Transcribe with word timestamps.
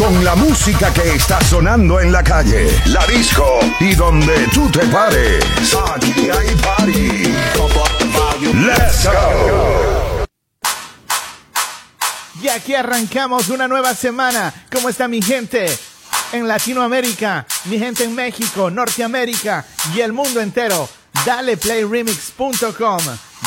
Con 0.00 0.24
la 0.24 0.34
música 0.34 0.90
que 0.94 1.16
está 1.16 1.38
sonando 1.42 2.00
en 2.00 2.10
la 2.10 2.24
calle, 2.24 2.70
la 2.86 3.06
disco 3.06 3.60
y 3.80 3.94
donde 3.94 4.46
tú 4.46 4.70
te 4.70 4.80
pares. 4.86 5.44
Aquí 5.94 6.30
hay 6.30 6.54
party. 6.56 7.24
Let's 8.64 9.04
go. 9.04 10.24
Y 12.42 12.48
aquí 12.48 12.74
arrancamos 12.74 13.50
una 13.50 13.68
nueva 13.68 13.94
semana. 13.94 14.54
¿Cómo 14.72 14.88
está 14.88 15.06
mi 15.06 15.20
gente? 15.20 15.66
En 16.32 16.48
Latinoamérica, 16.48 17.46
mi 17.66 17.78
gente 17.78 18.04
en 18.04 18.14
México, 18.14 18.70
Norteamérica 18.70 19.66
y 19.94 20.00
el 20.00 20.14
mundo 20.14 20.40
entero. 20.40 20.88
DalePlayRemix.com. 21.26 23.02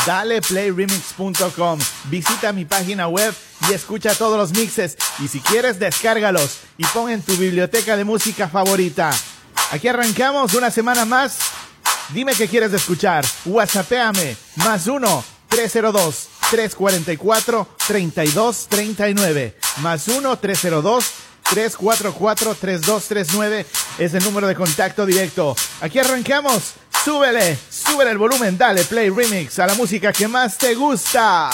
DalePlayRemix.com. 0.06 1.80
Visita 2.06 2.52
mi 2.52 2.66
página 2.66 3.08
web 3.08 3.34
y 3.70 3.74
escucha 3.74 4.16
todos 4.16 4.38
los 4.38 4.52
mixes. 4.52 4.98
Y 5.20 5.28
si 5.28 5.40
quieres, 5.40 5.80
descárgalos 5.80 6.60
y 6.78 6.86
pon 6.86 7.10
en 7.10 7.22
tu 7.22 7.36
biblioteca 7.38 7.96
de 7.96 8.04
música 8.04 8.48
favorita. 8.48 9.12
Aquí 9.72 9.88
arrancamos 9.88 10.54
una 10.54 10.72
semana 10.72 11.06
más. 11.06 11.38
Dime 12.10 12.34
qué 12.34 12.48
quieres 12.48 12.74
escuchar. 12.74 13.26
WhatsAppéame. 13.46 14.36
Más 14.58 14.88
uno 14.88 15.24
302 15.48 16.30
344 16.50 17.68
3239. 17.88 19.58
Más 19.82 20.08
uno 20.08 20.38
302 20.38 21.14
344-3239 21.44 23.66
es 24.00 24.14
el 24.14 24.24
número 24.24 24.48
de 24.48 24.56
contacto 24.56 25.06
directo. 25.06 25.54
Aquí 25.82 26.00
arrancamos. 26.00 26.76
Súbele, 27.04 27.58
súbele 27.70 28.12
el 28.12 28.18
volumen, 28.18 28.58
dale 28.58 28.86
play 28.86 29.10
remix 29.10 29.60
a 29.60 29.68
la 29.68 29.74
música 29.74 30.14
que 30.14 30.26
más 30.26 30.58
te 30.58 30.74
gusta. 30.74 31.50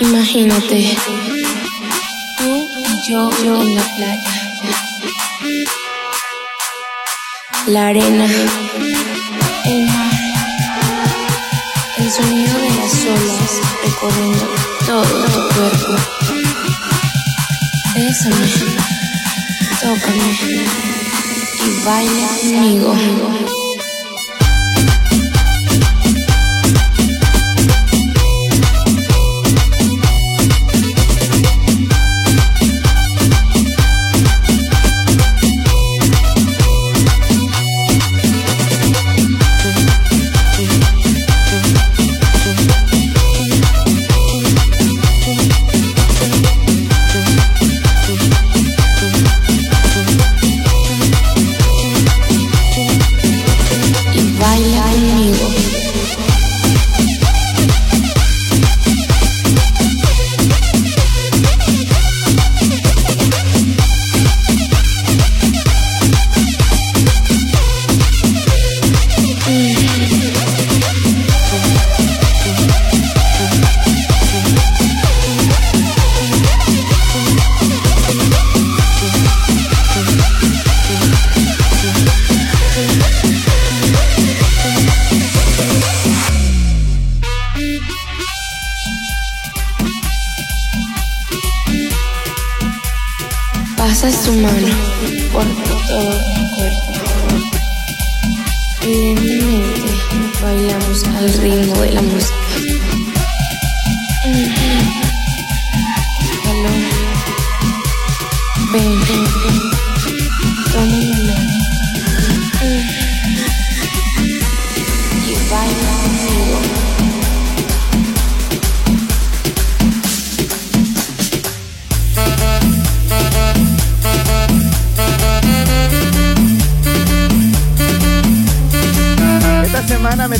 Imagínate, 0.00 0.96
tú 2.38 2.44
y 2.44 3.08
yo, 3.08 3.30
yo 3.44 3.62
en 3.62 3.76
la 3.76 3.82
playa. 3.82 4.32
La 7.66 7.86
arena, 7.86 8.24
el 9.64 9.86
mar, 9.86 10.10
el 11.98 12.10
sonido 12.10 12.58
de 12.58 12.70
las 12.70 13.04
olas 13.04 13.60
recorriendo 13.84 14.46
todo 14.86 15.24
tu 15.26 15.54
cuerpo. 15.54 16.41
Bésame, 17.94 18.36
tócame 19.80 20.38
y 21.64 21.84
baila 21.84 22.28
conmigo. 22.40 23.61
money. 94.42 94.71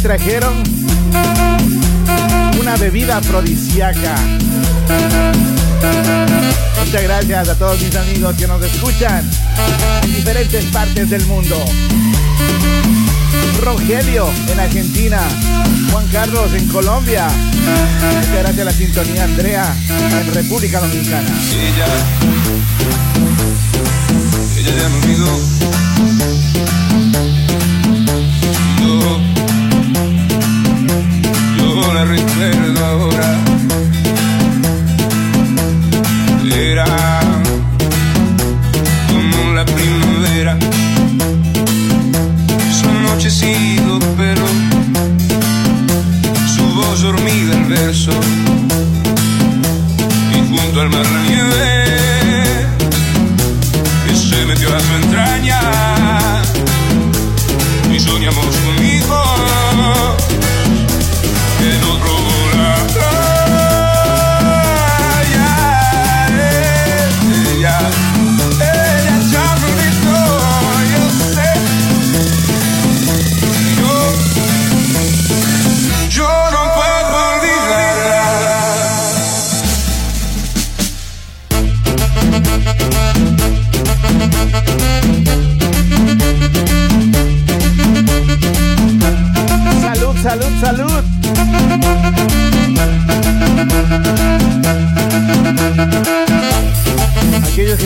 Trajeron 0.02 0.62
una 2.60 2.76
bebida 2.76 3.18
afrodisíaca. 3.18 4.16
Muchas 6.84 7.02
gracias 7.04 7.48
a 7.48 7.54
todos 7.56 7.80
mis 7.80 7.94
amigos 7.94 8.34
que 8.36 8.48
nos 8.48 8.62
escuchan 8.64 9.30
en 10.02 10.12
diferentes 10.12 10.64
partes 10.66 11.08
del 11.08 11.24
mundo. 11.26 11.56
Rogelio 13.60 14.28
en 14.48 14.58
Argentina, 14.58 15.20
Juan 15.92 16.08
Carlos 16.08 16.52
en 16.52 16.66
Colombia. 16.68 17.28
Muchas 17.28 18.32
gracias 18.32 18.58
a 18.58 18.64
la 18.64 18.72
sintonía 18.72 19.24
Andrea 19.24 19.72
en 20.20 20.34
República 20.34 20.80
Dominicana. 20.80 21.30
La 31.94 32.04
recuerdo 32.04 32.84
ahora. 32.84 33.38
Era 36.54 36.86
como 39.08 39.52
la 39.54 39.64
primavera. 39.64 40.58
Su 42.78 42.88
anochecido, 42.88 43.98
pero 44.16 44.44
su 46.54 46.64
voz 46.74 47.02
dormida 47.02 47.56
el 47.56 47.64
verso 47.64 48.12
y 50.34 50.48
junto 50.48 50.80
al 50.80 50.90
mar 50.90 51.06
la 51.10 51.71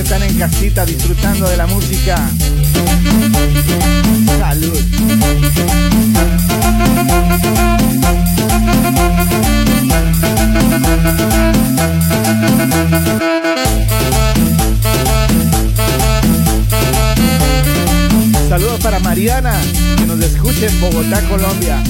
vuelta 0.06 0.86
disfrutando 0.86 1.48
de 1.48 1.56
la 1.56 1.66
música. 1.66 2.16
Salud. 4.38 4.78
Saludos 18.48 18.80
para 18.80 19.00
Mariana, 19.00 19.60
que 19.96 20.06
nos 20.06 20.20
escucha 20.20 20.66
en 20.66 20.80
Bogotá, 20.80 21.20
Colombia. 21.22 21.82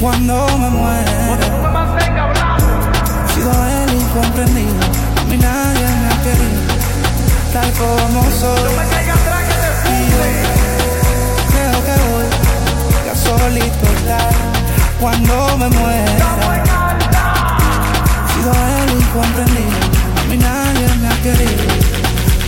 Cuando 0.00 0.46
me 0.58 0.70
muera. 0.70 1.36
He 3.26 3.32
sido 3.34 3.52
el 3.52 3.92
incomprendido, 3.94 4.74
a 5.20 5.24
mí 5.24 5.36
nadie 5.36 5.86
me 6.00 6.06
ha 6.08 6.16
querido, 6.22 6.62
tal 7.52 7.70
como 7.72 8.22
soy. 8.30 8.70
Y 9.84 10.10
yo 10.10 10.18
creo 11.52 11.78
que 11.86 11.94
voy 12.08 12.28
a 13.10 13.14
solito 13.14 13.84
estar 13.96 14.34
cuando 15.00 15.34
me 15.58 15.68
muera. 15.68 16.12
He 18.24 18.32
sido 18.32 18.52
el 18.52 18.90
incomprendido, 19.00 19.80
a 20.16 20.24
mí 20.28 20.36
nadie 20.38 20.86
me 21.00 21.08
ha 21.08 21.16
querido, 21.22 21.64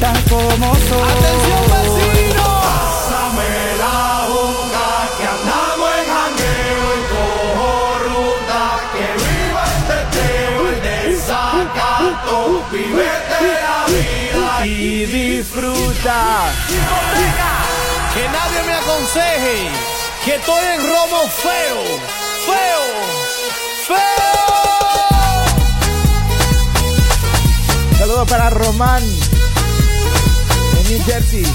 tal 0.00 0.18
como 0.24 0.74
soy. 0.74 2.11
Y 15.02 15.06
disfruta. 15.06 16.52
Que 18.14 18.28
nadie 18.28 18.62
me 18.66 18.72
aconseje 18.74 19.68
que 20.24 20.34
estoy 20.36 20.64
en 20.74 20.80
romo 20.86 21.28
feo, 21.28 21.82
feo, 22.46 22.82
feo. 23.88 24.42
Saludos 27.98 28.28
para 28.28 28.50
Román 28.50 29.02
en 29.02 30.88
New 30.88 31.04
Jersey. 31.04 31.46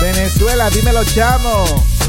Venezuela, 0.00 0.70
dímelo 0.70 1.04
chamo. 1.04 1.99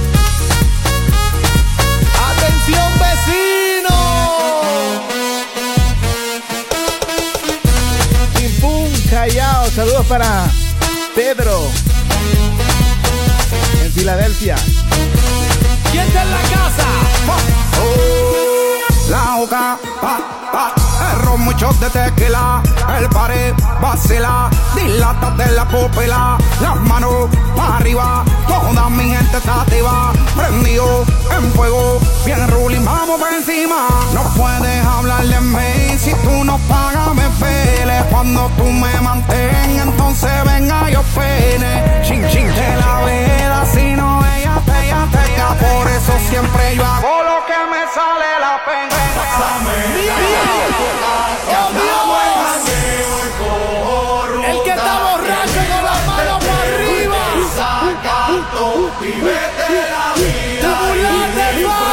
Saludos 10.01 10.17
para 10.17 10.51
Pedro 11.13 11.69
en 13.83 13.91
Filadelfia. 13.91 14.55
¿Quién 15.91 16.07
está 16.07 16.23
en 16.23 16.31
la 16.31 16.41
casa? 16.41 16.85
La 19.09 19.35
boca, 19.37 19.77
pa, 20.01 20.19
pa, 20.51 20.80
el 21.11 21.19
ron 21.21 21.41
mucho 21.41 21.69
de 21.73 21.89
tequila, 21.89 22.61
el 22.97 23.09
pared 23.09 23.53
vacila, 23.81 24.49
dilata 24.75 25.31
de 25.31 25.51
la 25.51 25.67
pupila, 25.67 26.37
las 26.61 26.75
manos 26.81 27.29
para 27.55 27.77
arriba, 27.77 28.23
toda 28.47 28.89
mi 28.89 29.03
gente 29.03 29.37
está 29.37 29.61
activa, 29.61 30.11
prendido 30.35 31.03
en 31.37 31.51
fuego, 31.53 31.99
bien 32.25 32.47
ruling, 32.49 32.85
vamos 32.85 33.19
por 33.19 33.33
encima, 33.33 33.87
no 34.13 34.23
puedes 34.35 34.85
hablarle 34.85 35.35
en 35.35 35.51
mí, 35.51 35.97
si 35.97 36.11
tú 36.23 36.43
no 36.43 36.57
pagas 36.69 37.13
me 37.15 37.27
pele, 37.39 38.03
cuando 38.09 38.49
tú 38.57 38.65
me 38.65 39.01
mantengas, 39.01 39.87
entonces 39.87 40.31
venga 40.45 40.89
yo 40.89 41.01
pene, 41.15 42.01
chin 42.03 42.27
chin 42.29 42.47
de 42.47 42.75
la 42.77 43.01
veda, 43.05 43.65
si 43.73 43.93
no 43.95 44.21
ella 44.35 44.61
te, 44.65 44.85
ella 44.85 45.07
te, 45.11 45.33
ella, 45.33 45.49
por 45.59 45.87
eso 45.87 46.13
siempre 46.29 46.75
yo 46.75 46.85
hago 46.85 47.23
lo 47.23 47.30
que 47.51 47.57
me 47.69 47.83
sale 47.93 48.29
la 48.39 48.63
pena. 48.65 48.97
El 54.49 54.63
que 54.63 54.69
está 54.69 54.93
borracho 55.05 55.61
con 55.71 55.83
las 55.85 56.07
manos 56.07 56.37
para 56.45 56.61
arriba. 56.63 57.17
la 59.91 60.05
vida 60.15 61.90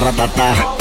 ratatá. 0.00 0.79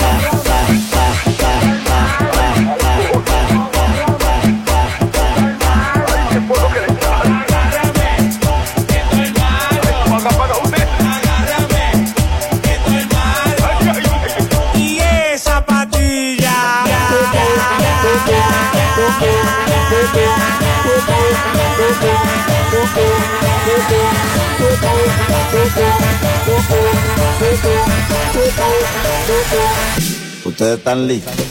Ustedes 30.80 31.10
están 31.10 31.49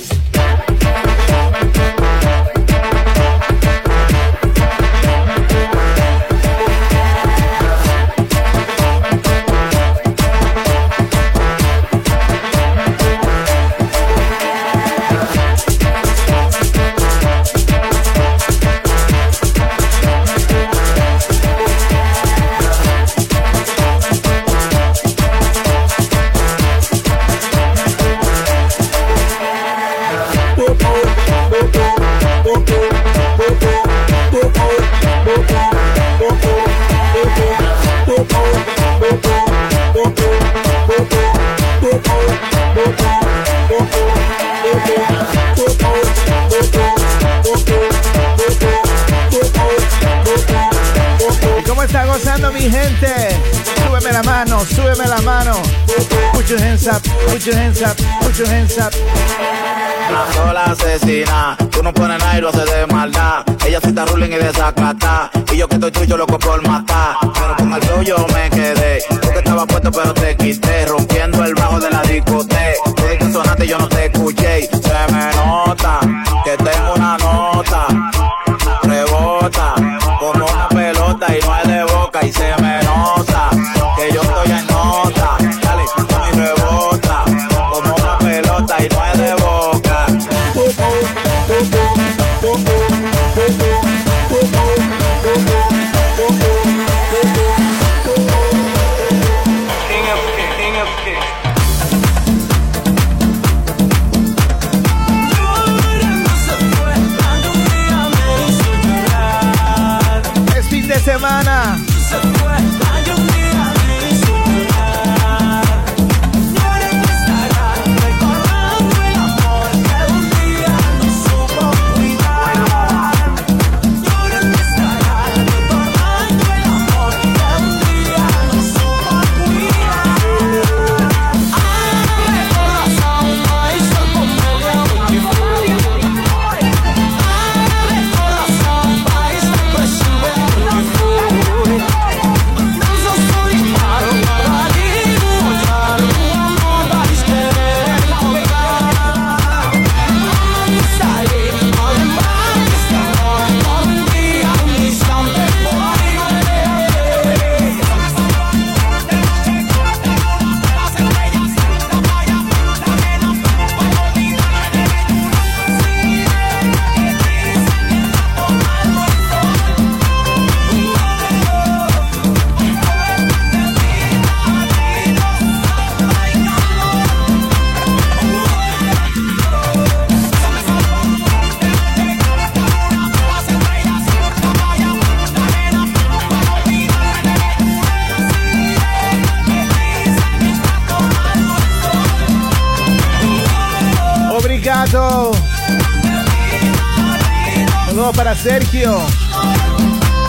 Sergio. 198.49 198.99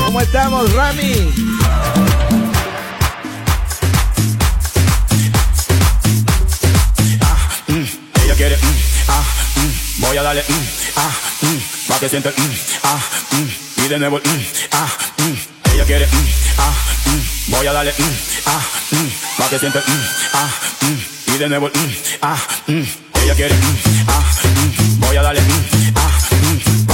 ¿Cómo 0.05 0.19
estamos, 0.19 0.73
Rami? 0.73 1.31
Ella 8.21 8.35
quiere, 8.35 8.57
mm, 8.57 8.77
ah, 9.07 9.23
mm, 9.55 10.01
voy 10.01 10.17
a 10.17 10.23
darle, 10.23 10.43
mm, 10.49 10.53
ah, 10.97 11.11
mm, 11.43 11.99
que 12.01 12.09
siente, 12.09 12.29
mm, 12.35 12.55
ah, 12.83 12.99
mm, 13.31 13.85
y 13.85 13.87
de 13.87 13.99
nuevo, 13.99 14.17
mm, 14.17 14.43
ah, 14.73 14.89
mm. 15.19 15.73
Ella 15.73 15.85
quiere, 15.85 16.05
mm, 16.05 16.27
ah, 16.57 16.73
mm, 17.05 17.51
voy 17.51 17.67
a 17.67 17.71
darle, 17.71 17.93
mm, 17.97 18.03
ah, 18.47 18.61
mm, 18.91 19.49
que 19.49 19.59
siente, 19.59 19.79
mm, 19.79 20.03
ah, 20.33 20.49
mm, 20.81 21.35
y 21.35 21.37
de 21.37 21.47
nuevo, 21.47 21.67
mm, 21.73 21.93
ah, 22.21 22.37
mm. 22.67 22.83
Ella 23.23 23.35
quiere, 23.35 23.55
mm, 23.55 23.77
ah, 24.09 24.23
mm, 24.43 24.99
voy 24.99 25.15
a 25.15 25.21
darle, 25.21 25.39
mm, 25.39 25.45
ah, 25.47 25.75
mm, 25.75 25.78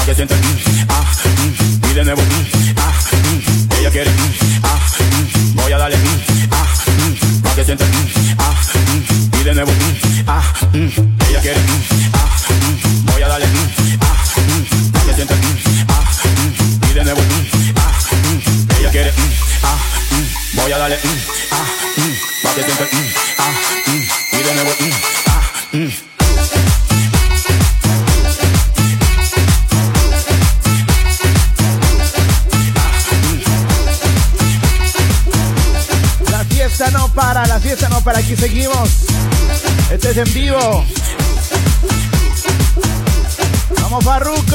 que 0.05 0.13
siente, 0.13 0.35
mm, 0.35 0.85
ah, 0.89 1.03
mm, 1.25 1.89
y 1.89 1.93
de 1.95 2.03
nuevo, 2.03 2.21
mm, 2.21 2.77
ah, 2.77 2.93
mm. 3.11 3.79
Ella 3.79 3.89
quiere, 3.89 4.11
mm, 4.11 4.61
ah, 4.63 4.79
mm, 4.99 5.55
voy 5.55 5.71
a 5.71 5.77
darle, 5.79 5.97
mm, 5.97 6.21
ah, 6.51 6.67
mm, 6.87 7.41
pa' 7.41 7.55
que 7.55 7.65
siente, 7.65 7.85
mm, 7.85 8.35
ah, 8.37 8.55
mm, 8.75 9.39
y 9.39 9.43
de 9.43 9.53
nuevo, 9.55 9.71
mm, 9.71 10.27
ah, 10.27 10.43
mm. 10.73 10.89
Ella 11.27 11.41
quiere, 11.41 11.59
mm, 11.59 11.81
ah, 12.13 12.29
mm, 12.49 13.05
voy 13.11 13.21
a 13.23 13.27
darle, 13.27 13.47
mm, 13.47 13.69
ah, 14.01 14.23
mm, 14.37 14.91
pa' 14.91 15.05
que 15.05 15.13
siente, 15.15 15.33
mm, 15.33 15.85
ah, 15.89 16.03
mm, 16.23 16.89
y 16.89 16.93
de 16.93 17.03
nuevo, 17.03 17.21
mm, 17.21 17.73
ah, 17.77 17.93
mm. 18.11 18.79
Ella 18.79 18.91
quiere, 18.91 19.11
mm, 19.11 19.31
ah, 19.63 19.79
mm, 20.11 20.57
voy 20.61 20.71
a 20.71 20.77
darle, 20.77 20.97
mm, 21.03 21.19
ah, 21.51 21.65
mm, 21.97 22.13
pa' 22.43 22.53
que 22.53 22.63
siente, 22.63 23.24
aquí 38.15 38.35
seguimos. 38.35 38.89
Este 39.91 40.11
es 40.11 40.17
en 40.17 40.33
vivo. 40.33 40.85
Vamos, 43.81 44.05
Barruco. 44.05 44.54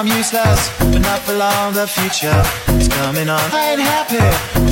I'm 0.00 0.06
useless, 0.06 0.70
but 0.78 1.00
not 1.00 1.20
for 1.20 1.34
long. 1.34 1.74
The 1.74 1.86
future 1.86 2.40
is 2.80 2.88
coming 2.88 3.28
on. 3.28 3.38
I 3.52 3.72
ain't 3.72 3.82
happy. 3.82 4.16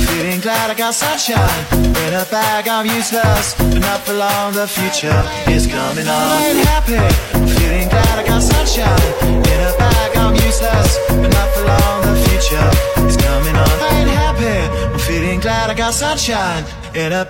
Feeling 0.07 0.39
glad 0.39 0.71
I 0.71 0.73
got 0.73 0.95
sunshine 0.95 1.65
in 2.01 2.15
a 2.17 2.25
bag. 2.31 2.67
I'm 2.67 2.87
useless, 2.87 3.53
but 3.53 3.77
not 3.77 4.01
for 4.01 4.13
long. 4.13 4.53
The 4.53 4.67
future 4.67 5.21
is 5.45 5.67
coming 5.67 6.07
on. 6.07 6.25
I 6.33 6.47
ain't 6.49 6.65
happy. 6.65 6.97
Feeling 7.45 7.89
glad 7.89 8.17
I 8.17 8.25
got 8.25 8.41
sunshine 8.41 9.05
in 9.29 9.59
a 9.69 9.77
bag. 9.77 10.17
I'm 10.17 10.33
useless, 10.33 10.97
but 11.09 11.29
not 11.29 11.49
for 11.53 11.61
long. 11.61 12.01
The 12.09 12.15
future 12.25 12.69
is 13.05 13.15
coming 13.15 13.55
on. 13.55 13.69
I 13.85 14.01
ain't 14.01 14.09
happy. 14.09 14.88
Feeling 15.29 15.41
glad 15.41 15.69
I 15.69 15.75
got 15.75 15.93
sunshine 15.93 16.65
in 16.95 17.13
a 17.13 17.23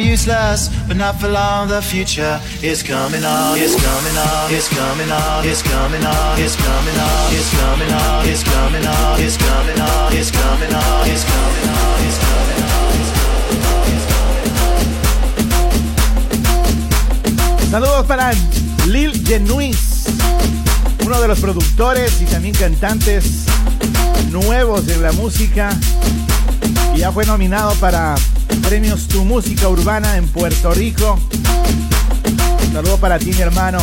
useless, 0.00 0.70
but 0.88 0.96
not 0.96 1.20
for 1.20 1.28
long. 1.28 1.68
The 1.68 1.82
future 1.82 2.40
is 2.62 2.82
coming 2.82 3.22
on. 3.22 3.58
It's 3.58 3.76
coming 3.76 4.16
on. 4.16 4.50
It's 4.50 4.68
coming 4.72 5.12
on. 5.12 5.44
It's 5.44 5.60
coming 5.60 6.02
on. 6.06 6.40
It's 6.40 6.56
coming 6.56 6.96
on. 6.96 7.28
It's 7.36 7.52
coming 7.52 7.92
on. 7.92 8.24
It's 8.24 8.42
coming 8.42 8.86
on. 8.88 9.20
It's 9.20 9.36
coming 9.36 9.76
on. 9.76 10.14
It's 10.16 10.30
coming 10.32 10.72
on. 10.72 11.06
It's 11.06 11.20
coming 11.20 11.68
on. 11.68 12.00
It's 12.00 12.16
coming 12.24 12.64
on. 12.64 12.90
Saludos 17.70 18.06
para 18.06 18.32
Lil 18.86 19.12
Genuis, 19.22 20.06
uno 21.04 21.20
de 21.20 21.28
los 21.28 21.40
productores 21.40 22.22
y 22.22 22.24
también 22.24 22.54
cantantes 22.54 23.44
nuevos 24.30 24.86
de 24.86 24.96
la 24.96 25.12
música. 25.12 25.76
Y 26.94 26.98
ya 26.98 27.12
fue 27.12 27.26
nominado 27.26 27.74
para 27.74 28.14
premios 28.68 29.08
Tu 29.08 29.24
Música 29.24 29.68
Urbana 29.68 30.16
en 30.16 30.28
Puerto 30.28 30.72
Rico. 30.72 31.18
Saludos 32.72 33.00
para 33.00 33.18
ti, 33.18 33.32
mi 33.32 33.40
hermano. 33.40 33.78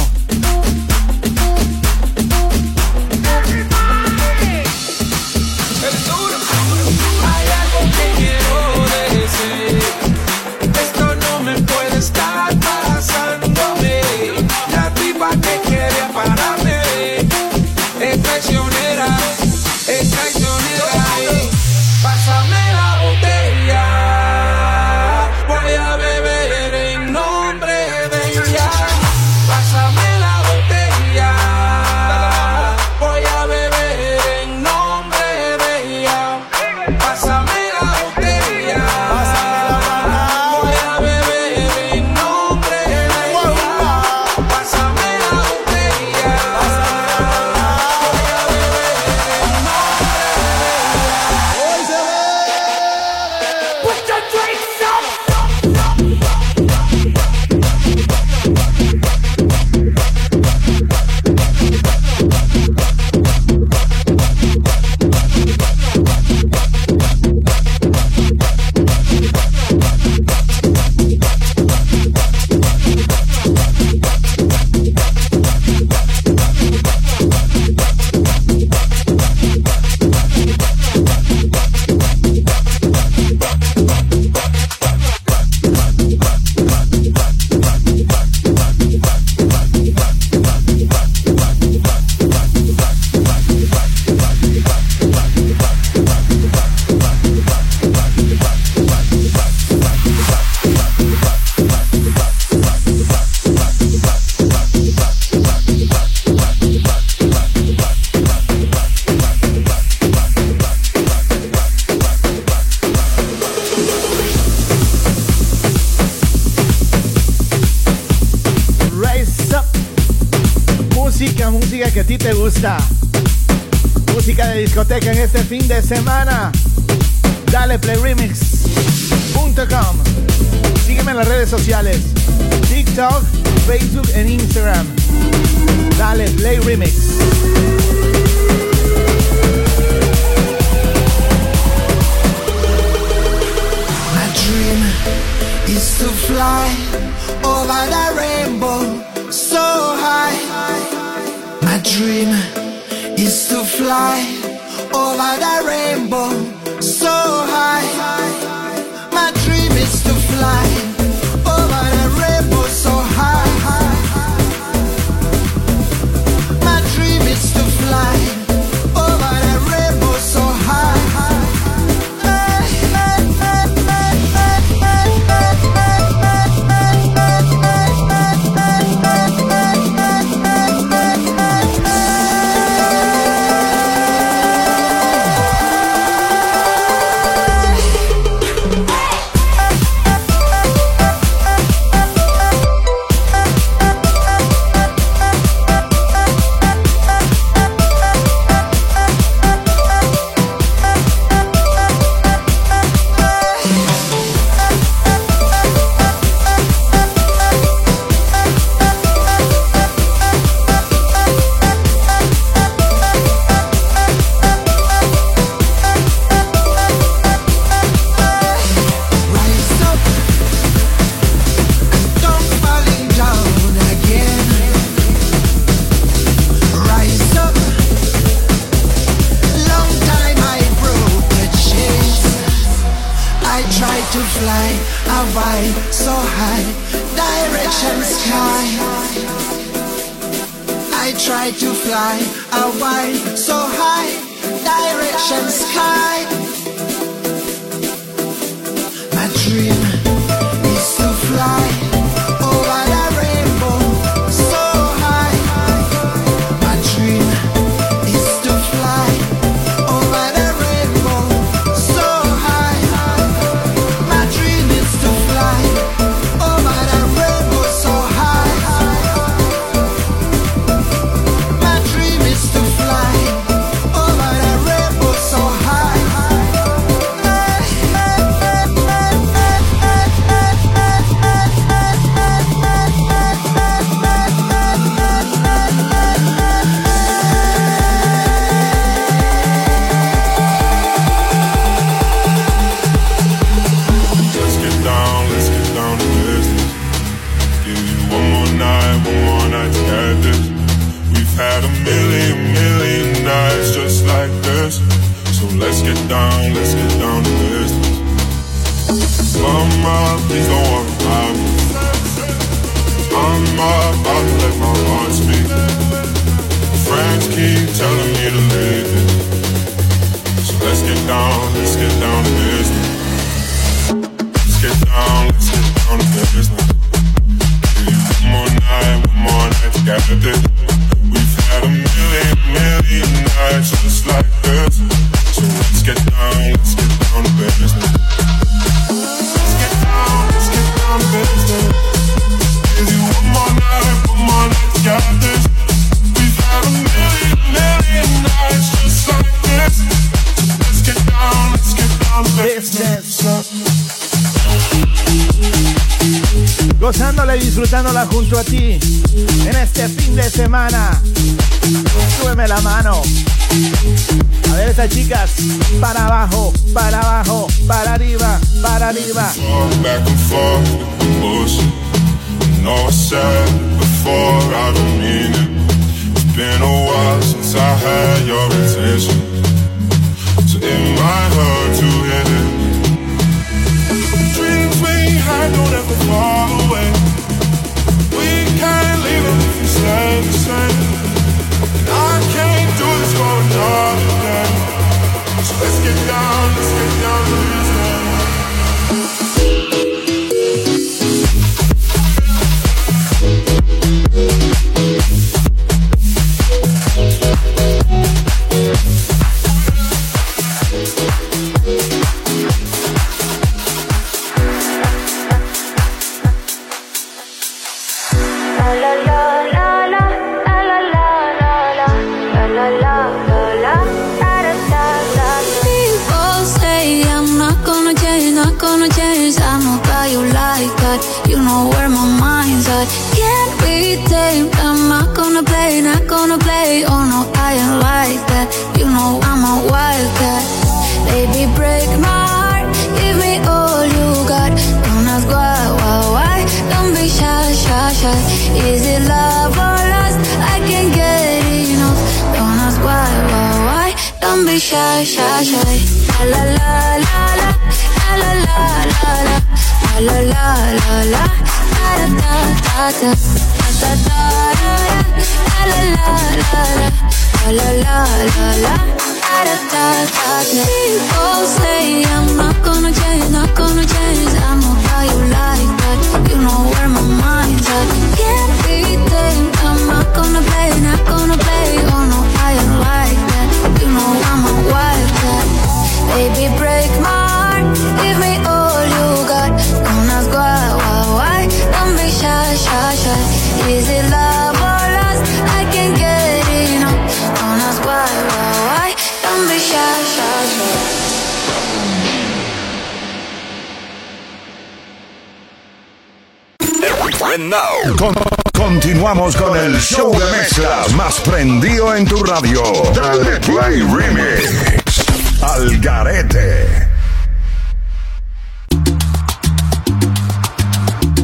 Continuamos 508.57 509.37
con 509.37 509.57
el 509.57 509.79
show 509.79 510.11
de 510.11 510.37
mezclas 510.37 510.91
más 510.95 511.17
prendido 511.21 511.95
en 511.95 512.05
tu 512.05 512.21
radio. 512.21 512.61
Dale 512.93 513.39
Play 513.39 513.81
Remix. 513.83 515.41
Al 515.41 515.79
garete. 515.79 516.89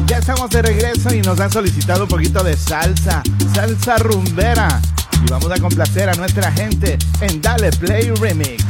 Ya 0.06 0.16
estamos 0.16 0.48
de 0.48 0.62
regreso 0.62 1.14
y 1.14 1.20
nos 1.20 1.38
han 1.40 1.52
solicitado 1.52 2.04
un 2.04 2.08
poquito 2.08 2.42
de 2.42 2.56
salsa. 2.56 3.22
Salsa 3.54 3.98
rumbera. 3.98 4.80
Y 5.22 5.30
vamos 5.30 5.52
a 5.52 5.60
complacer 5.60 6.08
a 6.08 6.14
nuestra 6.14 6.50
gente 6.52 6.96
en 7.20 7.42
Dale 7.42 7.70
Play 7.72 8.12
Remix. 8.18 8.64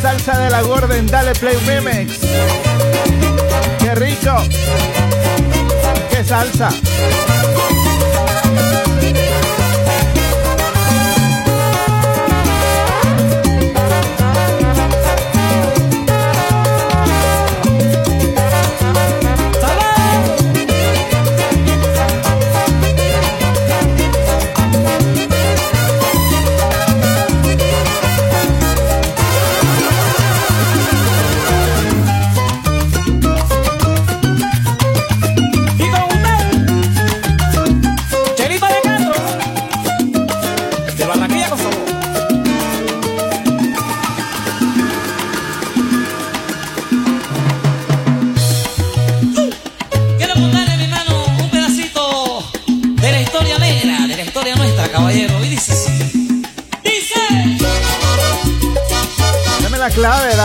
salsa 0.00 0.38
de 0.38 0.50
la 0.50 0.62
Gordon, 0.62 1.06
dale 1.06 1.32
play 1.32 1.56
remix. 1.66 2.18
Qué 3.78 3.94
rico, 3.94 4.36
qué 6.10 6.24
salsa. 6.24 6.68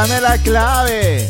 dame 0.08 0.22
la 0.22 0.38
clave. 0.38 1.30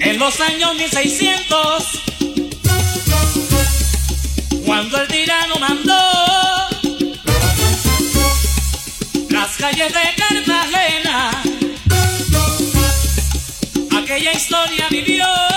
En 0.00 0.18
los 0.18 0.40
años 0.40 0.74
1600 0.76 1.91
calles 9.62 9.92
de 9.92 10.00
Cartagena, 10.16 11.30
aquella 13.96 14.32
historia 14.32 14.88
vivió. 14.90 15.51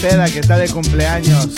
Que 0.00 0.38
está 0.38 0.56
de 0.56 0.68
cumpleaños. 0.68 1.48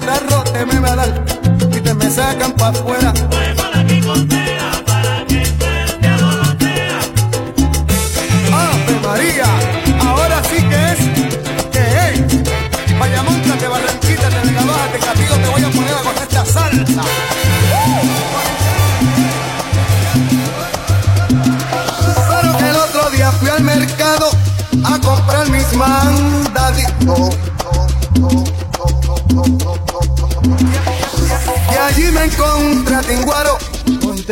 Catarro 0.00 0.42
te 0.42 0.66
me 0.66 0.80
va 0.80 0.92
a 0.92 0.96
dar 0.96 1.24
y 1.70 1.80
te 1.80 1.94
me 1.94 2.10
sacan 2.10 2.52
pa' 2.54 2.68
afuera. 2.68 3.12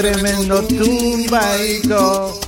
Tremendo 0.03 0.61
tumbadito. 0.63 2.41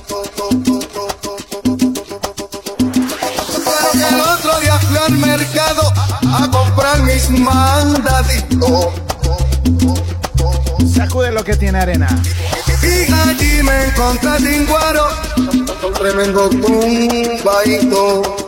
Pero 3.63 3.91
que 3.93 4.07
el 4.09 4.19
otro 4.19 4.59
día 4.59 4.77
fui 4.79 4.97
al 4.97 5.13
mercado 5.13 5.81
a 6.33 6.51
comprar 6.51 7.01
mis 7.03 7.29
mandaditos. 7.29 8.87
Sacude 10.93 11.31
lo 11.31 11.45
que 11.45 11.55
tiene 11.55 11.79
arena. 11.79 12.09
Y 12.83 13.09
allí 13.13 13.63
me 13.63 13.85
encontré 13.85 14.31
Tinguaro, 14.37 15.07
tremendo 15.97 16.49
tumbadito. 16.49 18.44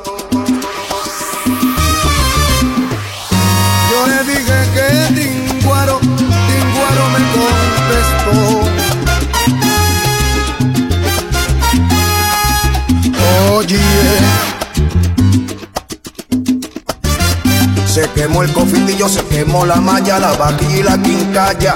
Se 17.85 18.09
quemó 18.15 18.43
el 18.43 18.53
cofitillo, 18.53 19.09
se 19.09 19.25
quemó 19.25 19.65
la 19.65 19.75
malla, 19.75 20.19
la 20.19 20.33
vaquilla 20.33 20.77
y 20.77 20.83
la 20.83 21.01
quincalla 21.01 21.75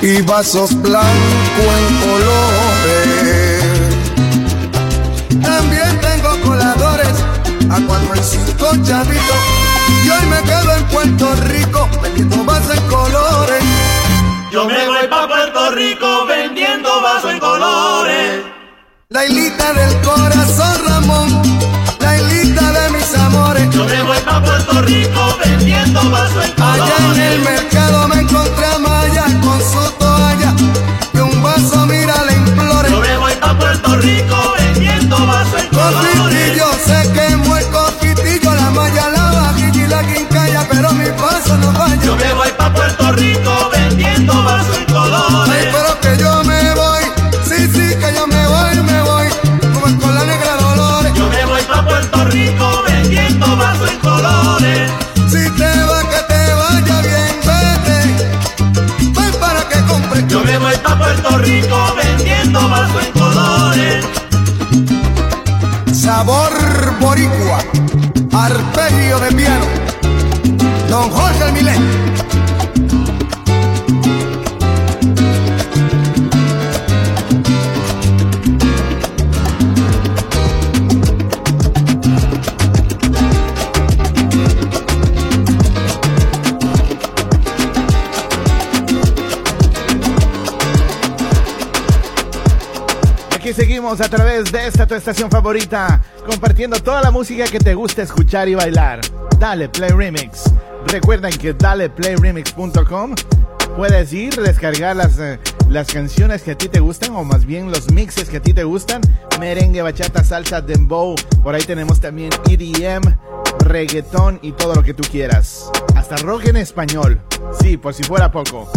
y 0.00 0.22
vasos 0.22 0.80
blancos 0.80 1.08
en 1.78 1.96
colores. 2.00 3.64
También 5.42 6.00
tengo 6.00 6.40
coladores 6.40 7.14
a 7.70 7.80
cuatro 7.86 8.14
y 8.14 8.22
cinco 8.22 8.70
chavitos. 8.84 9.36
Y 10.04 10.10
hoy 10.10 10.26
me 10.26 10.42
quedo 10.42 10.76
en 10.76 10.84
Puerto 10.84 11.34
Rico 11.48 11.88
vendiendo 12.02 12.44
vasos 12.44 12.76
en 12.76 12.82
colores. 12.88 13.64
Yo 14.52 14.66
me 14.66 14.86
voy 14.86 15.08
pa' 15.08 15.28
Puerto 15.28 15.70
Rico 15.72 16.26
vendiendo 16.26 17.02
vasos 17.02 17.32
en 17.32 17.40
colores. 17.40 18.57
La 19.18 19.26
hilita 19.26 19.72
del 19.72 20.00
corazón 20.02 20.86
Ramón, 20.86 21.42
la 21.98 22.18
hilita 22.18 22.70
de 22.70 22.90
mis 22.90 23.14
amores. 23.16 23.68
Yo 23.70 23.84
me 23.84 24.02
voy 24.04 24.18
pa' 24.18 24.40
Puerto 24.40 24.80
Rico 24.82 25.38
vendiendo 25.44 26.08
vasos 26.08 26.44
en 26.44 26.52
colores. 26.52 26.82
Allá 26.82 27.14
en 27.14 27.20
el 27.32 27.40
mercado 27.40 28.06
me 28.06 28.20
encontré 28.20 28.67
tu 94.88 94.94
estación 94.94 95.30
favorita, 95.30 96.02
compartiendo 96.26 96.80
toda 96.80 97.02
la 97.02 97.10
música 97.10 97.44
que 97.44 97.60
te 97.60 97.74
gusta 97.74 98.02
escuchar 98.02 98.48
y 98.48 98.54
bailar. 98.54 99.00
Dale 99.38 99.68
Play 99.68 99.90
Remix. 99.90 100.44
Recuerden 100.86 101.30
que 101.36 101.52
daleplayremix.com 101.52 103.14
puedes 103.76 104.12
ir, 104.14 104.34
descargar 104.34 104.96
las, 104.96 105.18
eh, 105.18 105.38
las 105.68 105.88
canciones 105.88 106.42
que 106.42 106.52
a 106.52 106.58
ti 106.58 106.68
te 106.68 106.80
gustan, 106.80 107.14
o 107.14 107.22
más 107.22 107.44
bien 107.44 107.70
los 107.70 107.90
mixes 107.92 108.30
que 108.30 108.38
a 108.38 108.42
ti 108.42 108.54
te 108.54 108.64
gustan. 108.64 109.02
Merengue, 109.38 109.82
bachata, 109.82 110.24
salsa, 110.24 110.62
dembow. 110.62 111.14
Por 111.42 111.54
ahí 111.54 111.62
tenemos 111.62 112.00
también 112.00 112.30
EDM, 112.48 113.18
reggaetón 113.60 114.38
y 114.40 114.52
todo 114.52 114.74
lo 114.74 114.82
que 114.82 114.94
tú 114.94 115.06
quieras. 115.10 115.70
Hasta 115.96 116.16
rock 116.16 116.46
en 116.46 116.56
español. 116.56 117.20
Sí, 117.60 117.76
por 117.76 117.92
si 117.92 118.04
fuera 118.04 118.32
poco. 118.32 118.70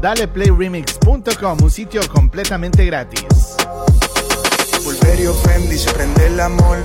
Daleplayremix.com, 0.00 1.58
un 1.62 1.70
sitio 1.70 2.00
completamente 2.08 2.86
gratis. 2.86 3.33
Pulverio 5.14 5.32
Fendi 5.32 5.78
se 5.78 5.92
prende 5.92 6.26
el 6.26 6.40
amor. 6.40 6.78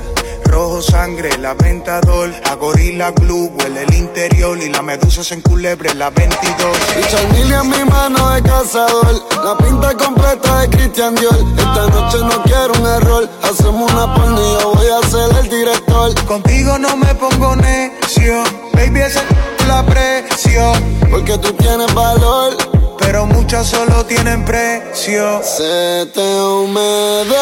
Rojo 0.43 0.83
sangre, 0.83 1.35
la 1.39 1.55
ventador. 1.55 2.29
A 2.45 2.53
gorila 2.53 3.09
glue, 3.09 3.49
huele 3.57 3.81
el 3.81 3.93
interior. 3.95 4.55
Y 4.59 4.69
la 4.69 4.83
medusa 4.83 5.23
se 5.23 5.33
enculebre, 5.33 5.95
la 5.95 6.11
22. 6.11 6.77
Y 6.99 7.09
Charmilla 7.09 7.61
en 7.61 7.69
mi 7.71 7.83
mano 7.89 8.29
de 8.29 8.43
cazador. 8.43 9.19
La 9.43 9.57
pinta 9.57 9.95
completa 9.95 10.61
de 10.61 10.69
Christian 10.69 11.15
Dior. 11.15 11.39
Esta 11.57 11.87
noche 11.87 12.17
no 12.19 12.43
quiero 12.43 12.73
un 12.79 12.85
error. 12.85 13.29
Hacemos 13.41 13.91
una 13.91 14.13
porno 14.13 14.39
y 14.39 14.61
yo 14.61 14.73
voy 14.75 14.87
a 14.89 15.07
ser 15.07 15.35
el 15.43 15.49
director. 15.49 16.25
Contigo 16.25 16.77
no 16.77 16.95
me 16.97 17.15
pongo 17.15 17.55
necio. 17.55 18.43
Baby, 18.73 18.99
esa 18.99 19.21
es 19.21 19.67
la 19.67 19.83
presión. 19.83 20.99
Porque 21.09 21.35
tú 21.39 21.51
tienes 21.53 21.91
valor. 21.95 22.78
Pero 23.11 23.25
muchas 23.25 23.65
solo 23.65 24.05
tienen 24.05 24.45
precio. 24.45 25.41
Se 25.41 26.05
te 26.13 26.21
humedeció 26.21 27.39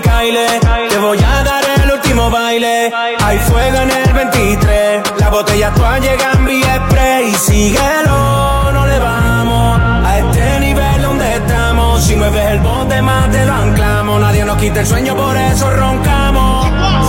caile. 0.00 0.46
Te 0.88 0.98
voy 0.98 1.18
a 1.18 1.42
dar 1.44 1.64
el 1.82 1.92
último 1.92 2.30
baile. 2.30 2.92
Hay 3.24 3.38
fuego 3.38 3.78
en 3.78 3.90
el 3.90 4.12
23. 4.12 5.02
La 5.18 5.30
botella 5.30 5.68
actual 5.68 6.00
llega 6.00 6.32
en 6.32 6.44
vía 6.46 6.76
express. 6.76 7.28
Y 7.28 7.34
síguelo, 7.34 8.72
no 8.72 8.86
le 8.86 8.98
vamos. 8.98 9.80
A 10.04 10.18
este 10.18 10.60
nivel 10.60 11.02
donde 11.02 11.36
estamos. 11.36 12.04
Si 12.04 12.16
mueves 12.16 12.46
el 12.52 12.60
bote 12.60 13.02
más 13.02 13.30
te 13.30 13.44
lo 13.44 13.52
anclamos. 13.52 14.20
Nadie 14.20 14.44
nos 14.44 14.58
quita 14.58 14.80
el 14.80 14.86
sueño, 14.86 15.14
por 15.14 15.36
eso 15.36 15.70
roncamos. 15.70 16.66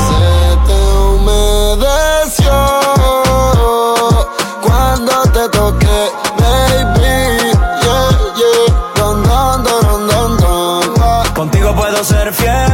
Se 0.10 0.58
te 0.68 0.80
humedeció 1.10 2.54
cuando 4.62 5.24
te 5.34 5.50
toqué, 5.50 6.12
baby. 6.38 7.52
Yeah, 7.84 8.10
yeah. 8.40 8.74
Don, 8.96 9.24
don, 9.24 9.64
don. 9.64 9.78
Contigo 11.38 11.76
puedo 11.76 12.04
ser 12.04 12.34
fiel. 12.34 12.66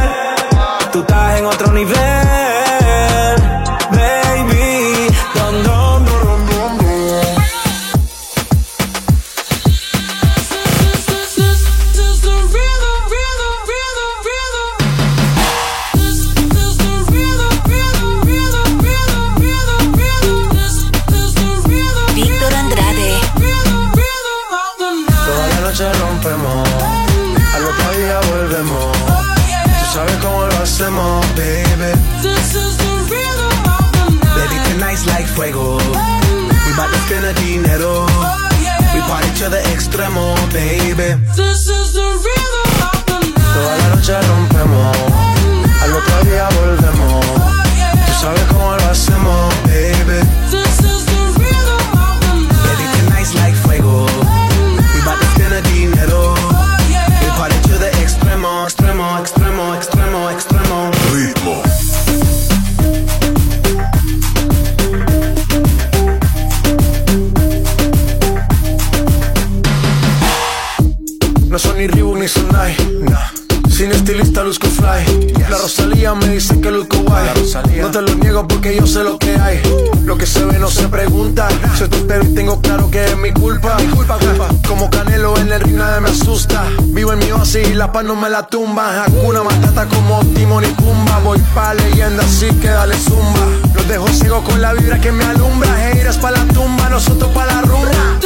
Claro 82.74 82.90
que 82.90 83.04
es 83.04 83.16
mi 83.16 83.32
culpa. 83.32 83.76
Mi 83.78 83.88
culpa, 83.88 84.18
culpa. 84.18 84.48
Como 84.66 84.90
Canelo 84.90 85.36
en 85.38 85.52
el 85.52 85.60
ring 85.60 85.76
nadie 85.76 86.00
me 86.00 86.10
asusta. 86.10 86.64
Vivo 86.84 87.12
en 87.12 87.18
mi 87.20 87.30
oasis 87.30 87.68
y 87.68 87.74
la 87.74 87.92
paz 87.92 88.04
no 88.04 88.16
me 88.16 88.28
la 88.28 88.46
tumba. 88.46 89.04
Hakuna 89.04 89.42
Matata 89.42 89.86
como 89.86 90.20
Timon 90.34 90.64
y 90.64 90.68
Pumba. 90.68 91.20
Voy 91.20 91.38
pa' 91.54 91.74
leyenda 91.74 92.22
así 92.24 92.48
que 92.60 92.68
dale 92.68 92.96
zumba. 92.96 93.46
Los 93.74 93.88
dejo 93.88 94.08
ciego 94.08 94.42
con 94.42 94.60
la 94.60 94.72
vibra 94.72 95.00
que 95.00 95.12
me 95.12 95.24
alumbra. 95.24 95.90
Heiras 95.90 96.18
pa' 96.18 96.30
la 96.30 96.44
tumba, 96.46 96.88
nosotros 96.88 97.30
pa' 97.32 97.46
la 97.46 97.62
rumba. 97.62 98.23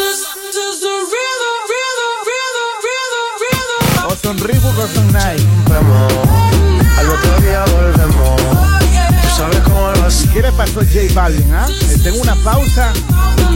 Haces. 10.81 10.93
¿Qué 10.93 11.03
le 11.05 11.09
pasó 11.09 11.09
a 11.09 11.09
J 11.09 11.15
Balvin? 11.15 11.55
ah? 11.55 11.67
Está 11.69 12.09
en 12.09 12.21
una 12.21 12.35
pausa. 12.37 12.93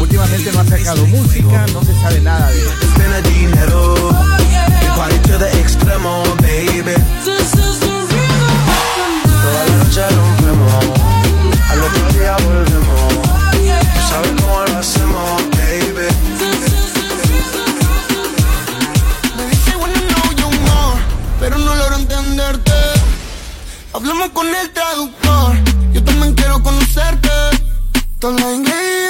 Últimamente 0.01 0.53
no 0.53 0.61
ha 0.61 0.65
sacado 0.65 1.07
música, 1.07 1.67
no 1.73 1.83
se 1.85 1.93
sabe 2.01 2.21
nada 2.21 2.49
de 2.51 2.61
él. 2.61 2.69
The 3.13 3.23
dinero. 3.31 3.95
We 3.95 4.89
party 4.97 5.19
to 5.29 5.39
the 5.39 5.49
extremo, 5.61 6.23
baby. 6.41 6.95
Toda 9.43 9.65
la 9.67 9.77
noche 9.77 10.03
rompemos, 10.09 10.85
al 11.71 11.83
otro 11.83 12.13
día 12.13 12.37
volvemos. 12.39 13.13
Tú 13.95 14.01
sabes 14.09 14.33
cómo 14.41 14.65
lo 14.65 14.79
hacemos, 14.79 15.43
baby. 15.51 16.09
Me 19.37 19.45
dice 19.51 19.77
bueno 19.77 19.95
no 20.11 20.33
yo 20.33 20.49
more, 20.51 21.01
pero 21.41 21.59
no 21.59 21.75
logro 21.75 21.97
entenderte. 21.97 22.73
Hablamos 23.93 24.31
con 24.31 24.47
el 24.47 24.71
traductor, 24.73 25.22
quiero 26.43 26.61
conocerte. 26.63 27.29
Toda 28.19 28.41
la 28.41 29.02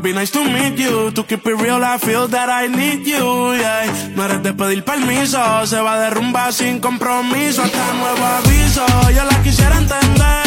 baby, 0.00 0.14
nice 0.14 0.30
to 0.30 0.42
meet 0.44 0.78
you. 0.78 1.10
To 1.12 1.22
keep 1.24 1.46
it 1.46 1.56
real, 1.56 1.82
I 1.84 1.98
feel 1.98 2.26
that 2.28 2.48
I 2.48 2.68
need 2.68 3.06
you. 3.06 3.54
Yeah. 3.54 4.12
No 4.16 4.24
eres 4.24 4.42
de 4.42 4.52
pedir 4.52 4.82
permiso, 4.84 5.38
se 5.66 5.80
va 5.80 5.94
a 5.94 5.98
derrumbar 5.98 6.52
sin 6.52 6.80
compromiso. 6.80 7.62
Hasta 7.62 7.92
nuevo 7.94 8.24
aviso, 8.24 8.86
yo 9.10 9.24
la 9.24 9.42
quisiera 9.42 9.76
entender. 9.76 10.44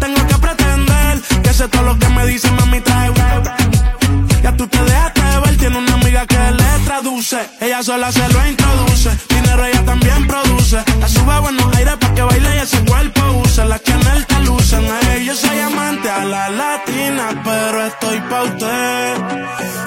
Tengo 0.00 0.26
que 0.26 0.36
pretender 0.38 1.20
que 1.42 1.52
sé 1.52 1.68
todo 1.68 1.82
lo 1.82 1.98
que 1.98 2.08
me 2.08 2.26
dice 2.26 2.50
mami 2.52 2.80
trae. 2.80 3.12
Ya 4.42 4.56
tú 4.56 4.66
te 4.66 4.82
dejaste 4.82 5.20
ver, 5.44 5.56
tiene 5.58 5.78
una 5.78 5.94
amiga 5.94 6.26
que 6.26 6.38
le 6.38 6.84
traduce. 6.84 7.38
Ella 7.60 7.82
sola 7.82 8.10
se 8.12 8.28
lo 8.28 8.46
introduce. 8.46 9.29
Dinero 9.50 9.66
ella 9.66 9.84
también 9.84 10.26
produce. 10.28 10.78
La 11.00 11.08
sube 11.08 11.32
a 11.32 11.40
buenos 11.40 11.76
aires 11.76 11.96
para 12.00 12.14
que 12.14 12.22
baile 12.22 12.56
y 12.56 12.58
ese 12.60 12.78
cuerpo 12.84 13.20
use. 13.42 13.64
La 13.64 13.80
que 13.80 13.90
en 13.90 14.06
él 14.06 14.24
te 14.24 14.38
lucen. 14.44 14.84
Ey, 15.10 15.24
yo 15.24 15.34
soy 15.34 15.58
amante 15.58 16.08
a 16.08 16.24
la 16.24 16.48
latina, 16.50 17.42
pero 17.42 17.84
estoy 17.84 18.20
pa' 18.30 18.42
usted. 18.44 19.16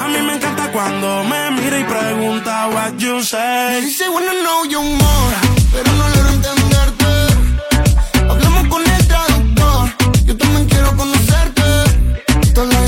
A 0.02 0.08
mí 0.10 0.22
me 0.22 0.36
encanta 0.36 0.70
cuando 0.74 1.24
me 1.24 1.52
mira 1.52 1.80
y 1.80 1.84
pregunta 1.86 2.68
what 2.74 2.98
you 2.98 3.16
Me 3.16 3.24
say. 3.24 3.82
dice 3.86 4.10
wanna 4.10 4.34
know 4.44 4.66
you 4.66 4.82
more, 4.82 5.36
pero 5.72 5.92
no 5.94 6.10
logro 6.10 6.30
entenderte. 6.30 7.12
Hablamos 8.30 8.68
con 8.68 8.82
el 8.86 9.08
traductor, 9.08 9.90
yo 10.26 10.38
también 10.38 10.66
quiero 10.68 10.98
conocerte. 10.98 11.64
Toda 12.54 12.68
la 12.68 12.88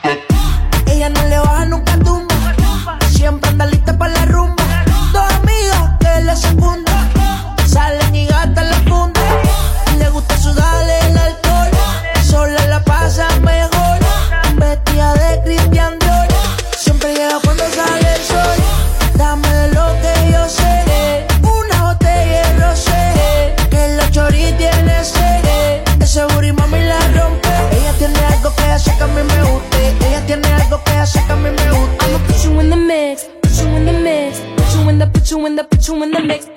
in 36.03 36.11
the 36.11 36.19
mix. 36.19 36.50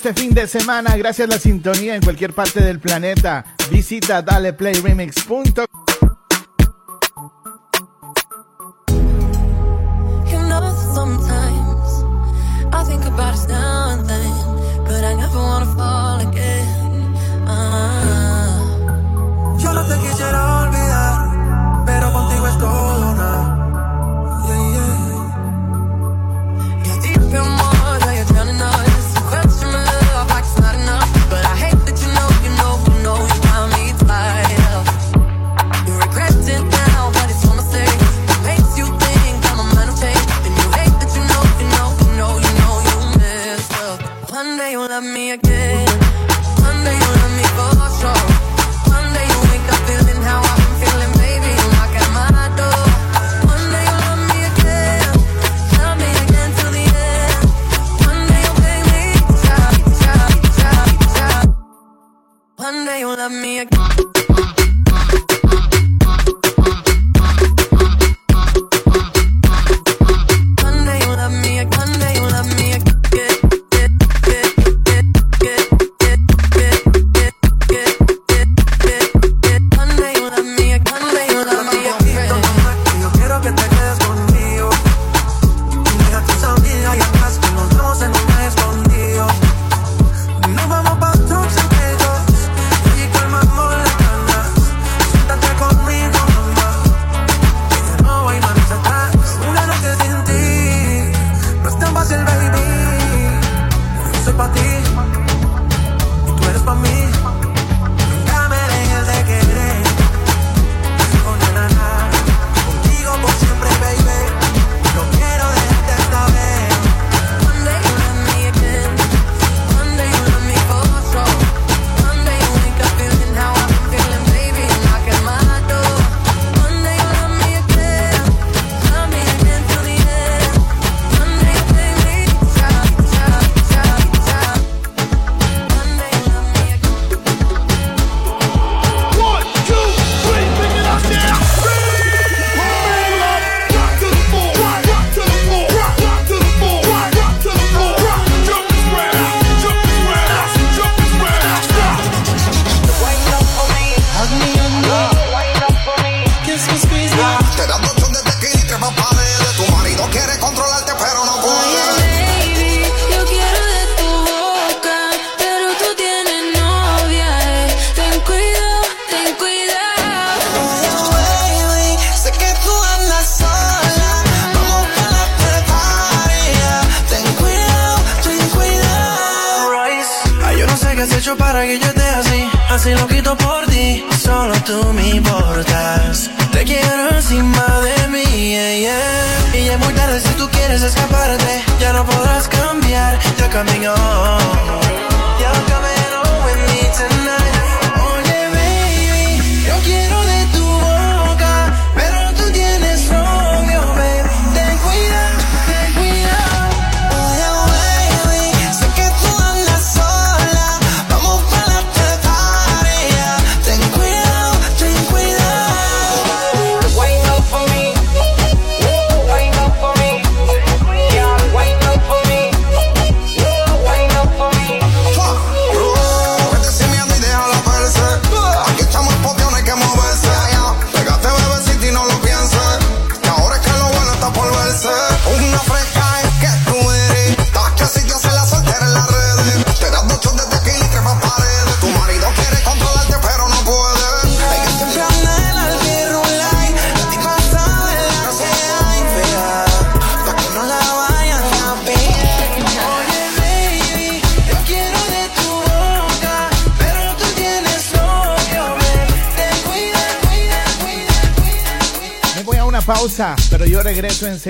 este 0.00 0.14
fin 0.14 0.32
de 0.32 0.46
semana. 0.46 0.96
Gracias 0.96 1.28
a 1.28 1.30
la 1.30 1.38
sintonía 1.38 1.94
en 1.94 2.00
cualquier 2.00 2.32
parte 2.32 2.64
del 2.64 2.80
planeta. 2.80 3.44
Visita 3.70 4.22
daleplayremix.com. 4.22 5.69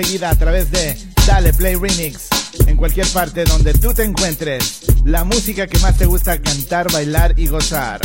enseguida 0.01 0.31
a 0.31 0.35
través 0.35 0.71
de 0.71 0.97
Dale 1.27 1.53
Play 1.53 1.75
Remix. 1.75 2.29
En 2.65 2.75
cualquier 2.75 3.07
parte 3.07 3.43
donde 3.43 3.73
tú 3.73 3.93
te 3.93 4.03
encuentres, 4.03 4.81
la 5.05 5.23
música 5.23 5.67
que 5.67 5.77
más 5.79 5.97
te 5.97 6.05
gusta 6.05 6.41
cantar, 6.41 6.91
bailar 6.91 7.35
y 7.37 7.47
gozar. 7.47 8.01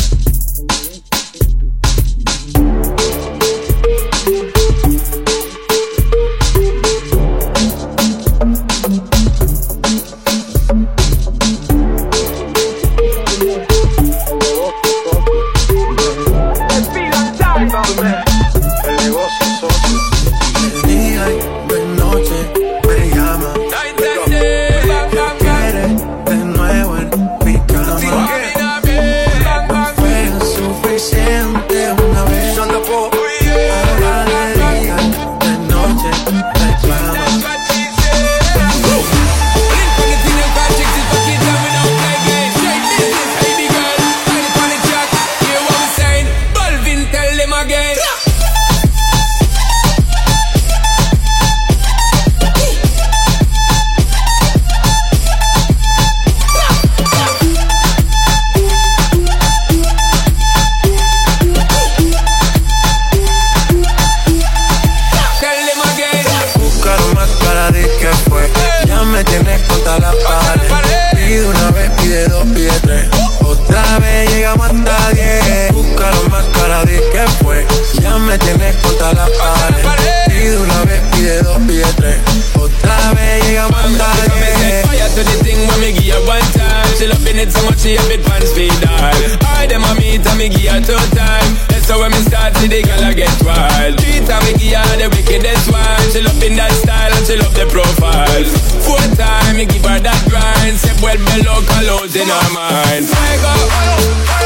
Local 101.14 101.86
out 101.86 102.10
in 102.18 102.26
her 102.26 102.48
mind. 102.50 103.06
Fuego. 103.06 103.54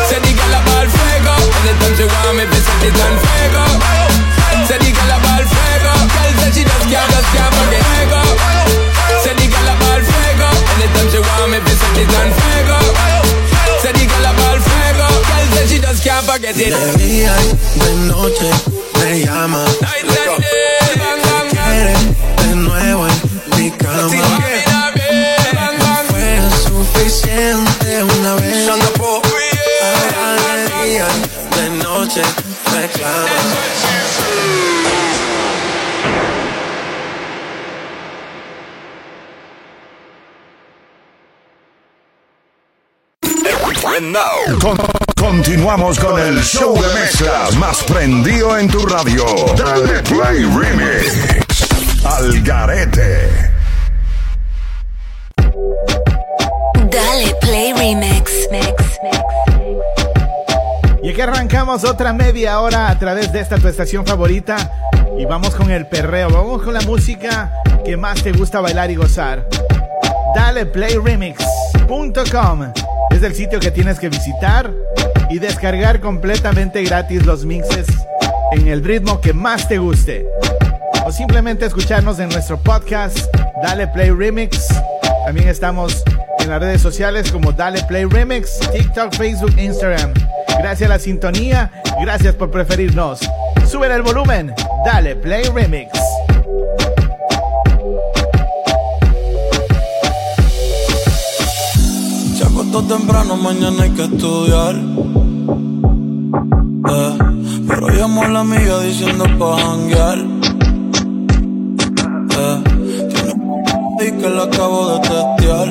Say 0.04 0.20
the 0.20 0.32
girl 0.36 0.52
a 0.52 0.60
ball 0.68 0.86
fuego. 0.92 1.34
Anytime 1.64 1.94
she 1.96 2.04
want 2.04 2.36
me, 2.36 2.44
be 2.44 2.58
set 2.60 2.84
it 2.84 3.00
on 3.00 3.16
fuego. 3.16 3.64
Say 4.68 4.76
the 4.76 4.92
girl 4.92 5.08
a 5.08 5.16
ball 5.24 5.44
fuego. 5.48 5.92
Girl 6.12 6.32
say 6.36 6.50
she 6.52 6.62
just 6.68 6.84
can't, 6.92 7.08
just 7.08 7.28
can't 7.32 7.52
forget 7.56 7.80
fuego. 7.88 8.20
Say 9.24 9.32
the 9.40 9.46
girl 9.48 9.68
a 9.72 9.74
ball 9.80 10.02
fuego. 10.04 10.48
Anytime 10.76 11.08
she 11.08 11.20
want 11.24 11.48
me, 11.48 11.58
be 11.64 11.72
set 11.80 11.96
it 11.96 12.12
on 12.12 12.28
fuego. 12.28 12.78
Say 13.80 13.92
the 13.96 14.04
girl 14.04 14.26
a 14.28 14.32
ball 14.36 14.58
fuego. 14.60 15.08
Girl 15.08 15.46
say 15.56 15.64
she 15.64 15.78
just 15.80 16.04
can't 16.04 16.24
forget 16.28 16.56
it. 16.60 16.76
De 16.76 16.92
día 17.00 17.32
de 17.80 17.90
noche 18.04 18.52
me 19.00 19.24
llama. 19.24 19.64
Quiere 21.56 21.96
de 22.36 22.54
nuevo 22.56 23.06
en 23.08 23.16
mi 23.56 23.70
cama. 23.72 24.39
Suficiente 27.00 28.02
una 28.02 28.34
vez. 28.34 28.68
Ahora 28.68 30.54
de 30.54 30.84
día 30.84 31.06
y 31.08 31.56
de 31.56 31.70
noche 31.82 32.22
reclama. 32.74 33.26
Con- 44.60 44.76
continuamos 45.16 45.98
con 45.98 46.18
el 46.20 46.42
show 46.42 46.74
de 46.80 46.94
mezclas 46.94 47.54
más 47.56 47.82
prendido 47.84 48.56
en 48.58 48.68
tu 48.68 48.84
radio. 48.86 49.24
Dale 49.56 50.02
Play 50.02 50.44
Remix. 50.44 52.04
Al 52.04 52.42
Garete. 52.42 53.49
Dale 56.90 57.34
Play 57.40 57.72
Remix. 57.72 58.48
Y 61.02 61.10
aquí 61.10 61.20
arrancamos 61.20 61.84
otra 61.84 62.12
media 62.12 62.60
hora 62.60 62.90
a 62.90 62.98
través 62.98 63.32
de 63.32 63.40
esta 63.40 63.58
tu 63.58 63.68
estación 63.68 64.06
favorita. 64.06 64.56
Y 65.18 65.24
vamos 65.24 65.54
con 65.54 65.70
el 65.70 65.86
perreo, 65.86 66.30
vamos 66.30 66.62
con 66.62 66.74
la 66.74 66.80
música 66.82 67.52
que 67.84 67.96
más 67.96 68.22
te 68.22 68.32
gusta 68.32 68.60
bailar 68.60 68.90
y 68.90 68.96
gozar. 68.96 69.46
Dale 70.34 70.66
playremix.com 70.66 72.72
es 73.10 73.22
el 73.22 73.34
sitio 73.34 73.60
que 73.60 73.70
tienes 73.70 73.98
que 73.98 74.08
visitar 74.08 74.72
y 75.28 75.38
descargar 75.38 76.00
completamente 76.00 76.82
gratis 76.82 77.26
los 77.26 77.44
mixes 77.44 77.86
en 78.52 78.68
el 78.68 78.82
ritmo 78.82 79.20
que 79.20 79.32
más 79.32 79.68
te 79.68 79.78
guste. 79.78 80.26
O 81.04 81.12
simplemente 81.12 81.66
escucharnos 81.66 82.18
en 82.18 82.28
nuestro 82.28 82.58
podcast 82.58 83.18
Dale 83.62 83.88
Play 83.88 84.10
Remix. 84.10 84.68
También 85.24 85.48
estamos 85.48 86.02
en 86.40 86.50
las 86.50 86.60
redes 86.60 86.80
sociales 86.80 87.30
como 87.30 87.52
Dale 87.52 87.82
Play 87.84 88.04
Remix, 88.04 88.58
TikTok, 88.72 89.14
Facebook, 89.14 89.54
Instagram. 89.58 90.12
Gracias 90.58 90.90
a 90.90 90.94
la 90.94 90.98
sintonía, 90.98 91.70
gracias 92.00 92.34
por 92.34 92.50
preferirnos. 92.50 93.20
Suben 93.66 93.92
el 93.92 94.02
volumen, 94.02 94.54
Dale 94.84 95.16
Play 95.16 95.44
Remix. 95.44 95.90
levanto 102.70 102.82
temprano, 102.82 103.36
mañana 103.36 103.82
hay 103.82 103.90
que 103.90 104.04
estudiar. 104.04 104.74
Eh, 106.88 107.18
pero 107.66 107.88
llamo 107.88 108.22
a 108.22 108.28
la 108.28 108.40
amiga 108.40 108.80
diciendo 108.80 109.24
pa' 109.38 109.58
janguear. 109.58 110.18
Eh, 112.38 112.69
y 114.02 114.12
que 114.12 114.28
la 114.28 114.44
acabo 114.44 114.92
de 114.92 115.00
testear. 115.00 115.68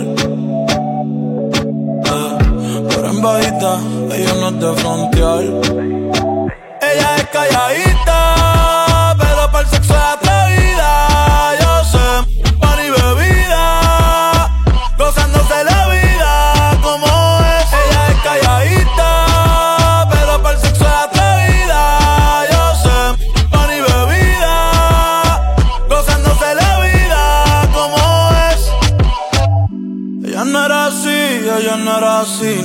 Eh, 2.05 2.37
pero 2.89 3.09
en 3.09 3.21
bajita, 3.21 3.79
ella 4.15 4.33
no 4.39 4.47
es 4.49 4.59
de 4.59 4.73
frontear. 4.81 5.43
Ella 6.81 7.15
es 7.17 7.27
calladita, 7.29 8.35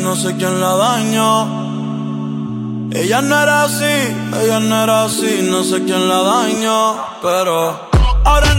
no 0.02 0.14
sé 0.14 0.36
quién 0.36 0.60
la 0.60 0.76
dañó. 0.76 1.64
Ella 2.92 3.22
no 3.22 3.40
era 3.40 3.64
así, 3.64 3.94
ella 4.42 4.60
no 4.60 4.84
era 4.84 5.04
así, 5.04 5.40
no 5.50 5.64
sé 5.64 5.82
quién 5.84 6.08
la 6.08 6.22
dañó, 6.22 6.96
pero 7.22 7.88
ahora 8.24 8.46
y 8.52 8.58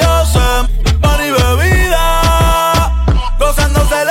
Gozándose 3.51 4.10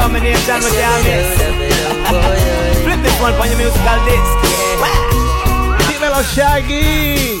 combination 0.00 0.58
with 0.64 0.76
y'all 0.80 1.02
miss. 1.04 1.28
Flip 2.84 3.00
this 3.04 3.16
one 3.20 3.34
on 3.34 3.46
your 3.50 3.58
musical 3.58 3.98
disc. 4.08 4.32
Dímelo, 5.88 6.22
Shaggy. 6.34 7.36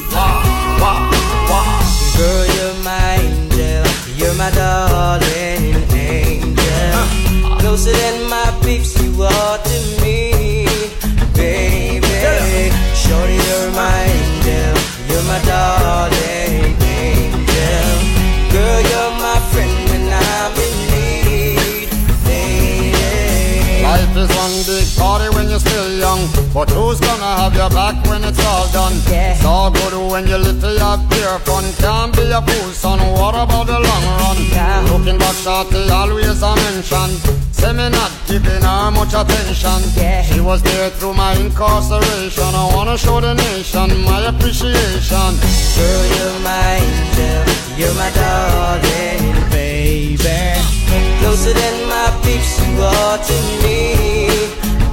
Girl, 2.16 2.44
you're 2.54 2.76
my 2.84 3.16
angel. 3.24 3.84
You're 4.18 4.34
my 4.34 4.50
darling 4.50 5.72
angel. 5.90 6.96
Closer 7.60 7.92
than 7.92 8.28
my 8.28 8.48
peeps, 8.62 8.92
you 9.00 9.10
are 9.22 9.58
to 9.70 9.78
me, 10.02 10.18
baby. 11.34 12.72
Shorty, 13.00 13.36
you're 13.46 13.70
my 13.72 13.98
angel. 14.18 14.72
You're 15.08 15.26
my 15.32 15.40
darling 15.48 16.76
angel. 17.00 17.94
Girl, 18.52 18.80
you're 18.90 19.19
is 24.20 24.30
one 24.36 24.56
big 24.68 24.86
party 24.96 25.28
when 25.34 25.48
you're 25.48 25.58
still 25.58 25.90
young. 25.96 26.20
But 26.52 26.68
who's 26.70 27.00
gonna 27.00 27.32
have 27.40 27.54
your 27.54 27.70
back 27.70 27.96
when 28.06 28.22
it's 28.24 28.42
all 28.44 28.68
done? 28.72 28.96
It's 29.06 29.44
all 29.44 29.70
good 29.70 29.94
when 30.12 30.26
you 30.26 30.36
little 30.36 30.78
have 30.78 31.02
pure 31.10 31.38
fun. 31.46 31.64
Can't 31.80 32.12
be 32.14 32.24
a 32.30 32.40
fool, 32.42 32.70
son. 32.72 32.98
What 33.18 33.34
about 33.34 33.66
the 33.66 33.78
long 33.80 34.04
run? 34.20 34.38
Looking 34.92 35.18
back, 35.18 35.36
shorty 35.36 35.88
always 35.90 36.42
a 36.42 36.52
mention. 36.64 37.10
Say 37.52 37.72
me 37.72 37.88
not 37.88 38.12
giving 38.26 38.62
her 38.62 38.90
much 38.90 39.14
attention. 39.14 39.80
She 40.28 40.40
was 40.40 40.62
there 40.62 40.90
through 40.90 41.14
my 41.14 41.32
incarceration. 41.34 42.52
I 42.62 42.64
wanna 42.74 42.96
show 42.98 43.20
the 43.20 43.34
nation 43.34 44.04
my 44.04 44.20
appreciation. 44.30 45.30
Girl, 45.76 46.04
you're 46.14 46.38
my 46.40 46.76
angel. 46.84 47.42
You're 47.78 47.94
my 47.94 48.10
darling, 48.10 49.50
baby. 49.50 50.79
Closer 51.20 51.52
than 51.52 51.88
my 51.88 52.08
peeps, 52.22 52.58
you 52.66 52.82
are 52.82 53.18
to 53.18 53.36
me, 53.62 53.78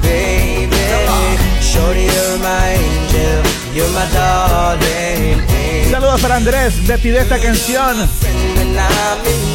baby. 0.02 0.84
Shorty, 1.62 2.06
you're 2.14 2.40
my 2.40 2.68
angel. 2.86 3.40
You're 3.74 3.94
my 3.94 4.08
darling. 4.12 5.67
Saludos 5.92 6.22
para 6.22 6.36
Andrés, 6.36 6.76
me 6.88 6.98
pide 6.98 7.20
esta 7.20 7.40
canción 7.40 7.98
When 8.22 8.78
I'm 8.78 9.48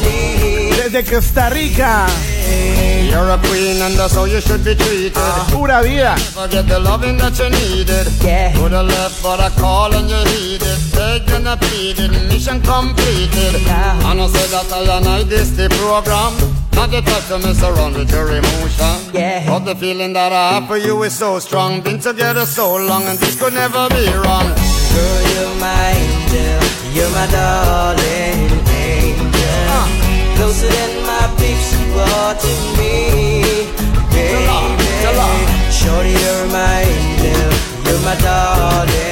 desde 0.83 1.05
Costa 1.05 1.49
Rica. 1.51 2.07
You're 3.09 3.31
a 3.31 3.39
queen 3.39 3.81
and 3.83 3.95
that's 3.97 4.15
how 4.15 4.25
you 4.25 4.41
should 4.41 4.65
be 4.65 4.75
treated. 4.75 5.13
Ah, 5.17 5.47
pura 5.53 5.83
vida. 5.83 6.17
Forget 6.17 6.67
the 6.67 6.79
loving 6.81 7.19
that 7.19 7.39
you 7.39 7.51
needed. 7.51 8.09
Yeah. 8.23 8.53
Could 8.55 8.73
have 8.73 8.87
left, 8.87 9.23
but 9.23 9.39
I 9.39 9.51
call 9.51 9.95
and 9.95 10.09
you 10.09 10.17
heeded. 10.33 10.79
Begged 10.93 11.31
and 11.31 11.49
I 11.49 11.57
pleaded, 11.57 12.11
mission 12.29 12.61
completed. 12.63 13.55
And 13.69 14.21
I 14.21 14.27
said 14.29 14.51
that 14.51 14.73
I 14.73 14.97
and 14.97 15.09
I 15.09 15.23
this 15.25 15.51
the 15.51 15.69
program. 15.79 16.33
Not 16.75 16.91
the 16.91 17.03
type 17.03 17.27
to 17.29 17.39
mess 17.39 17.63
around 17.63 17.95
with 17.95 18.11
your 18.11 18.29
emotion. 18.31 19.13
Yeah. 19.13 19.47
But 19.47 19.61
the 19.61 19.75
feeling 19.75 20.15
that 20.15 20.33
I 20.33 20.55
have 20.55 20.67
for 20.67 20.79
you 20.79 21.03
is 21.05 21.15
so 21.17 21.39
strong. 21.39 21.81
Been 21.83 22.01
together 22.01 22.47
so 22.47 22.77
long 22.77 23.05
and 23.05 23.19
this 23.19 23.39
could 23.39 23.53
never 23.55 23.89
be 23.91 24.09
wrong. 24.09 24.49
Girl, 24.95 25.23
you're 25.35 25.55
my 25.61 26.22
angel. 26.33 26.93
You're 26.93 27.11
my 27.11 27.27
darling 27.27 28.51
angel. 28.69 29.33
Closer 30.37 30.69
than 30.69 31.07
my 31.07 31.27
peeps, 31.39 31.73
you 31.79 31.99
are 31.99 32.35
to 32.35 32.53
me. 32.79 33.43
Baby. 34.11 34.73
Shorty, 35.71 36.11
you're 36.11 36.47
my 36.49 36.83
angel. 36.83 37.53
You're 37.85 38.01
my 38.01 38.17
darling 38.17 39.12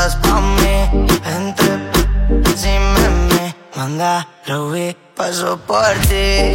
estás 0.00 0.16
pa' 0.16 0.40
mí. 0.40 1.08
Entre 1.36 1.76
de 2.62 3.08
mí, 3.28 3.54
manda 3.76 4.26
Ruby, 4.46 4.96
paso 5.14 5.58
por 5.66 5.92
ti. 6.08 6.52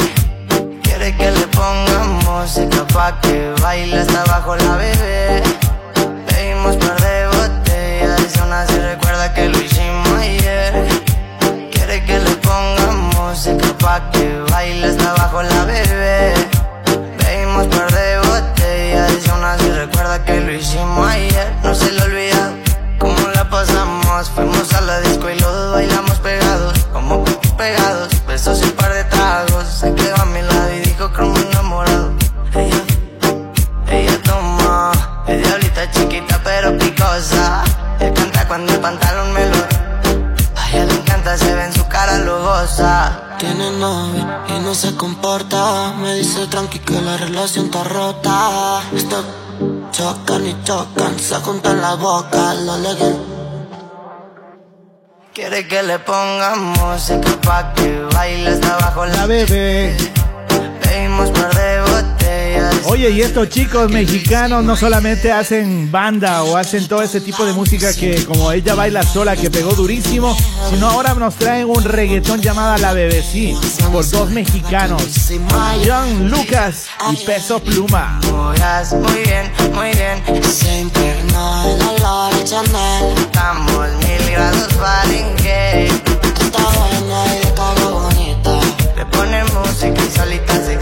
Quiere 0.82 1.16
que 1.16 1.32
le 1.32 1.48
ponga 1.48 2.00
música 2.26 2.84
pa' 2.94 3.20
que 3.22 3.54
baile 3.62 4.00
hasta 4.00 4.22
abajo 4.22 4.56
la 4.56 4.78
bebé. 4.78 5.44
Pedimos 6.28 6.76
par 6.78 7.00
de 7.00 7.28
botellas 7.38 8.36
y 8.36 8.40
aún 8.40 8.54
así 8.54 8.80
recuerda 8.80 9.34
que 9.34 9.50
lo 9.50 9.60
hicimos 9.62 10.20
ayer. 10.20 10.74
Quiere 11.72 12.04
que 12.04 12.20
le 12.20 12.32
ponga 12.48 12.92
música 13.16 13.68
pa' 13.80 14.10
que 14.12 14.40
baile 14.52 14.88
hasta 14.88 15.12
abajo 15.12 15.44
la 15.44 15.66
bebé. 15.66 16.34
Bebimos 17.20 17.68
par 17.68 17.92
de 17.92 18.18
botellas 18.28 19.12
y 19.62 19.70
recuerda 19.70 20.24
que 20.24 20.42
lo 20.42 20.52
hicimos 20.52 21.08
ayer. 21.08 21.54
No 21.64 21.76
se 21.76 21.92
le 21.92 22.02
olvida 22.02 22.65
pasamos. 23.56 24.30
Fuimos 24.36 24.74
a 24.74 24.82
la 24.82 25.00
disco 25.00 25.30
y 25.30 25.40
los 25.40 25.72
bailamos 25.72 26.18
pegados, 26.20 26.74
como 26.92 27.24
pegados. 27.58 28.10
Besos 28.28 28.60
y 28.62 28.66
un 28.66 28.72
par 28.72 28.94
de 28.94 29.04
tragos. 29.06 29.66
Se 29.80 29.94
quedó 29.94 30.16
a 30.22 30.26
mi 30.26 30.42
lado 30.42 30.72
y 30.74 30.80
dijo 30.82 31.10
como 31.14 31.38
enamorado. 31.38 32.12
Ella, 32.54 32.84
ella 33.88 34.22
toma, 34.24 34.92
es 35.28 35.42
diablita 35.42 35.90
chiquita 35.92 36.42
pero 36.44 36.78
picosa. 36.78 37.64
Él 38.02 38.14
canta 38.14 38.46
cuando 38.48 38.74
el 38.74 38.80
pantalón 38.82 39.32
me 39.32 39.46
lo. 39.52 39.58
A 40.60 40.70
ella 40.72 40.86
le 40.86 40.96
encanta, 40.96 41.38
se 41.38 41.56
ve 41.56 41.64
en 41.64 41.74
su 41.74 41.88
cara, 41.88 42.18
lo 42.20 42.44
goza. 42.44 43.22
Tiene 43.40 43.72
novio 43.72 44.26
y 44.50 44.60
no 44.60 44.76
se 44.76 44.96
comporta. 44.96 45.94
Me 46.02 46.16
dice 46.16 46.48
tranqui 46.48 46.80
que 46.80 47.00
la 47.02 47.16
relación 47.16 47.66
está 47.68 47.84
rota. 47.86 48.82
Esto 48.94 49.24
chocan 49.92 50.46
y 50.46 50.64
chocan, 50.66 51.18
se 51.18 51.36
juntan 51.36 51.80
la 51.80 51.96
boca, 51.96 52.54
lo 52.54 52.78
legal. 52.80 53.35
Quiere 55.36 55.68
que 55.68 55.84
le 55.84 56.00
ponga 56.00 56.56
música 56.56 57.42
pa' 57.42 57.74
que 57.74 58.08
baile 58.14 58.52
hasta 58.52 58.74
abajo 58.76 59.06
la 59.06 59.16
La 59.18 59.26
bebé. 59.26 59.94
Pedimos 60.82 61.30
par 61.32 61.54
de 61.54 61.82
botellas. 61.82 62.76
Oye, 62.86 63.10
y 63.10 63.20
estos 63.20 63.50
chicos 63.50 63.92
mexicanos 63.92 64.64
no 64.64 64.78
solamente 64.78 65.34
hacen 65.34 65.92
banda 65.92 66.42
o 66.44 66.56
hacen 66.56 66.88
todo 66.88 67.02
ese 67.02 67.20
tipo 67.20 67.46
de 67.46 67.52
música 67.52 67.94
que 67.94 68.24
como 68.24 68.50
ella 68.54 68.76
baila 68.76 69.04
sola, 69.04 69.36
que 69.36 69.52
pegó 69.52 69.74
durísimo, 69.74 70.38
sino 70.70 70.90
ahora 70.90 71.14
nos 71.16 71.36
traen 71.36 71.70
un 71.70 71.84
reggaetón 71.84 72.42
llamada 72.42 72.78
La 72.78 72.94
Bebesí, 72.94 73.58
por 73.92 74.10
dos 74.10 74.30
mexicanos, 74.30 75.04
John 75.86 76.30
Lucas 76.30 76.86
y 77.12 77.18
Peso 77.26 77.60
Pluma. 77.60 78.22
Muy 78.24 79.22
bien, 79.22 79.52
muy 79.74 79.92
bien. 79.92 80.44
Se 80.44 80.86
Chanel. 82.46 83.18
Estamos 83.18 84.05
grados 84.36 84.74
Fahrenheit. 84.74 85.92
Está 86.42 86.64
buena 86.78 87.20
y 87.38 87.48
cara 87.56 87.88
bonita. 87.90 88.60
Le 88.98 89.06
pone 89.06 89.44
música 89.46 90.02
y 90.04 90.18
solita 90.18 90.54
se. 90.66 90.80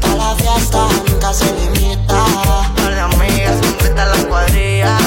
Toda 0.00 0.16
la 0.16 0.36
fiesta 0.36 0.88
nunca 1.08 1.32
se 1.32 1.46
limita. 1.52 2.24
Par 2.76 2.94
de 2.94 3.00
amigas 3.00 3.56
completa 3.66 4.06
la 4.06 4.24
cuadrilla. 4.28 4.98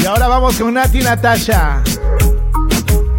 Y 0.00 0.06
ahora 0.06 0.28
vamos 0.28 0.56
con 0.56 0.74
Nati 0.74 1.00
Natasha. 1.00 1.82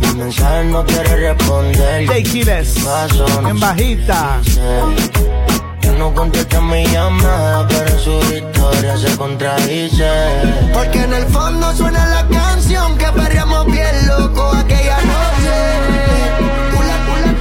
Mi 0.02 0.14
mensaje 0.16 0.64
no 0.66 0.84
quiere 0.86 1.16
responder. 1.16 2.08
Jay 2.08 2.24
Quiles, 2.24 2.76
en 3.48 3.60
bajita. 3.60 4.42
Que 4.44 5.39
no 6.00 6.14
contesta 6.14 6.62
mi 6.62 6.86
llamada, 6.88 7.68
pero 7.68 8.00
su 8.00 8.18
historia 8.34 8.98
se 8.98 9.18
contradice. 9.18 10.10
Porque 10.74 11.04
en 11.04 11.14
el 11.14 11.26
fondo 11.26 11.76
suena 11.76 12.06
la 12.08 12.26
canción 12.30 12.98
que 12.98 13.08
perreamos 13.08 13.66
bien 13.66 14.08
loco 14.08 14.50
aquella 14.56 14.98
noche. 15.02 15.58
Cula, 16.72 16.98
cula, 17.06 17.32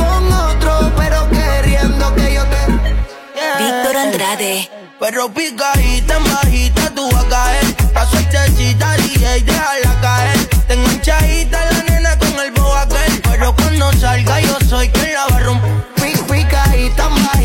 con 0.00 0.32
otro, 0.32 0.92
pero 0.96 1.28
queriendo 1.30 2.14
que 2.16 2.34
yo 2.34 2.42
te. 2.52 3.62
Víctor 3.62 3.96
Andrade. 3.96 4.68
Pero 4.98 5.32
picadita 5.32 6.16
en 6.16 6.24
bajita 6.24 6.90
tú 6.96 7.08
vas 7.12 7.24
a 7.24 7.28
caer. 7.28 7.66
Pa' 7.94 8.06
suertecita 8.06 8.96
DJ, 8.96 9.44
déjala 9.44 10.00
caer. 10.00 10.44
Tengo 10.66 10.90
hinchadita 10.90 11.64
la 11.70 11.82
nena 11.84 12.18
con 12.18 12.34
el 12.44 12.50
boa 12.50 12.82
aquel. 12.82 13.22
Pero 13.30 13.54
cuando 13.54 13.92
salga 13.92 14.40
yo 14.40 14.58
soy 14.68 14.88
quien 14.88 15.14
la 15.14 15.26
va 15.26 15.36
a 15.36 15.40
romper. 15.40 15.70
Pic, 15.94 16.20
picadita 16.24 17.06
en 17.06 17.14
bajita 17.14 17.28
a 17.32 17.37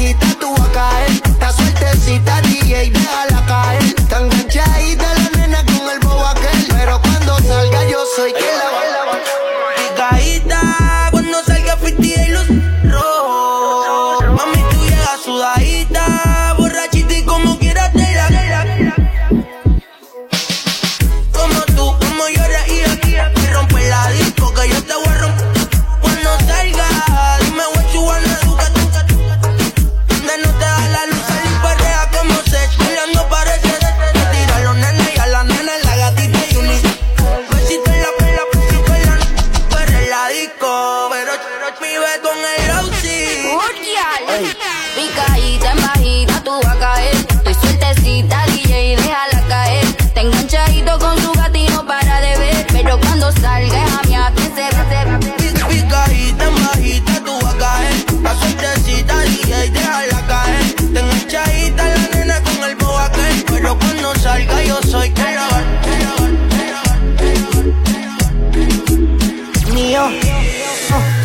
caer. 0.73 1.09
Está 1.25 1.53
suertecita 1.53 2.42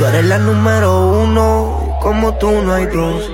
eres 0.09 0.25
la 0.25 0.39
número 0.39 1.23
uno. 1.23 1.99
Como 2.01 2.35
tú 2.35 2.51
no 2.63 2.75
hay 2.75 2.87
dos. 2.87 3.31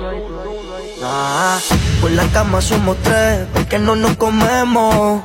Ah, 1.03 1.59
por 2.01 2.11
la 2.11 2.23
cama 2.27 2.61
somos 2.61 2.97
tres, 3.03 3.45
porque 3.53 3.77
no 3.77 3.95
nos 3.95 4.17
comemos. 4.17 5.23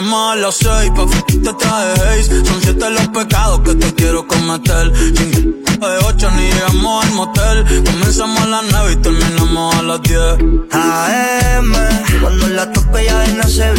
Las 0.00 0.54
seis, 0.54 0.92
pa' 0.94 1.06
te 1.26 1.52
traje. 1.54 2.24
Son 2.44 2.60
siete 2.62 2.90
los 2.90 3.08
pecados 3.08 3.60
que 3.60 3.74
te 3.74 3.94
quiero 3.94 4.26
cometer. 4.26 4.92
Sin 4.96 5.62
de 5.80 5.98
ocho 6.06 6.30
ni 6.32 6.42
llegamos 6.52 7.04
al 7.04 7.12
motel. 7.14 7.84
Comenzamos 7.84 8.42
a 8.42 8.46
las 8.46 8.64
nueve 8.70 8.92
y 8.92 8.96
terminamos 8.96 9.74
a 9.74 9.82
las 9.82 10.02
diez. 10.02 10.34
AM, 10.70 11.72
cuando 12.20 12.48
la 12.48 12.72
tope 12.72 13.04
ya 13.04 13.18
de 13.20 13.32
nacer. 13.34 13.74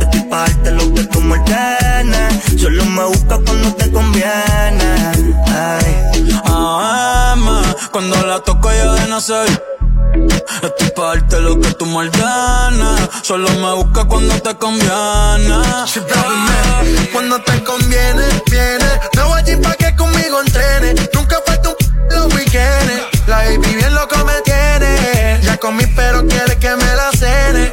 Estoy 0.00 0.22
pa' 0.28 0.40
darte 0.40 0.70
lo 0.72 0.94
que 0.94 1.04
tú 1.04 1.20
me 1.20 1.34
ordenes. 1.34 2.60
Solo 2.60 2.84
me 2.84 3.04
busca 3.04 3.38
cuando 3.38 3.74
te 3.74 3.90
conviene. 3.90 5.12
Ay. 5.46 6.30
AM, 6.44 7.46
cuando 7.90 8.26
la 8.26 8.40
toco 8.40 8.70
ya 8.70 8.92
de 8.92 9.08
nacer. 9.08 9.79
Estoy 10.62 10.90
pa' 10.90 11.06
darte 11.06 11.40
lo 11.40 11.58
que 11.60 11.70
tú 11.74 11.84
ordenes. 11.96 13.08
Solo 13.22 13.48
me 13.50 13.74
busca 13.74 14.04
cuando 14.04 14.34
te 14.40 14.54
conviene. 14.56 15.56
Cuando 17.12 17.40
te 17.42 17.64
conviene, 17.64 18.24
viene. 18.50 18.90
Me 19.16 19.22
voy 19.22 19.40
allí 19.40 19.56
pa' 19.56 19.74
que 19.74 19.94
conmigo 19.96 20.40
entrene. 20.40 20.94
Nunca 21.14 21.36
falta 21.46 21.70
un 21.70 21.76
los 22.10 22.34
weekends. 22.34 23.26
La 23.26 23.38
baby 23.38 23.74
bien 23.74 23.94
loco 23.94 24.16
me 24.24 24.40
tiene. 24.42 25.40
Ya 25.42 25.56
comí, 25.56 25.84
pero 25.94 26.26
quiere 26.26 26.56
que 26.58 26.70
me 26.76 26.94
la 26.96 27.10
cene. 27.12 27.72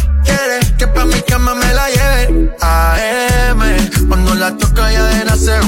Que 0.81 0.87
pa' 0.87 1.05
mi 1.05 1.21
cama 1.21 1.53
me 1.53 1.71
la 1.75 1.87
lleve. 1.89 2.49
AM, 2.59 3.61
cuando 4.07 4.33
la 4.33 4.57
toca 4.57 4.91
ya 4.91 5.05
de 5.05 5.25
nacer. 5.25 5.61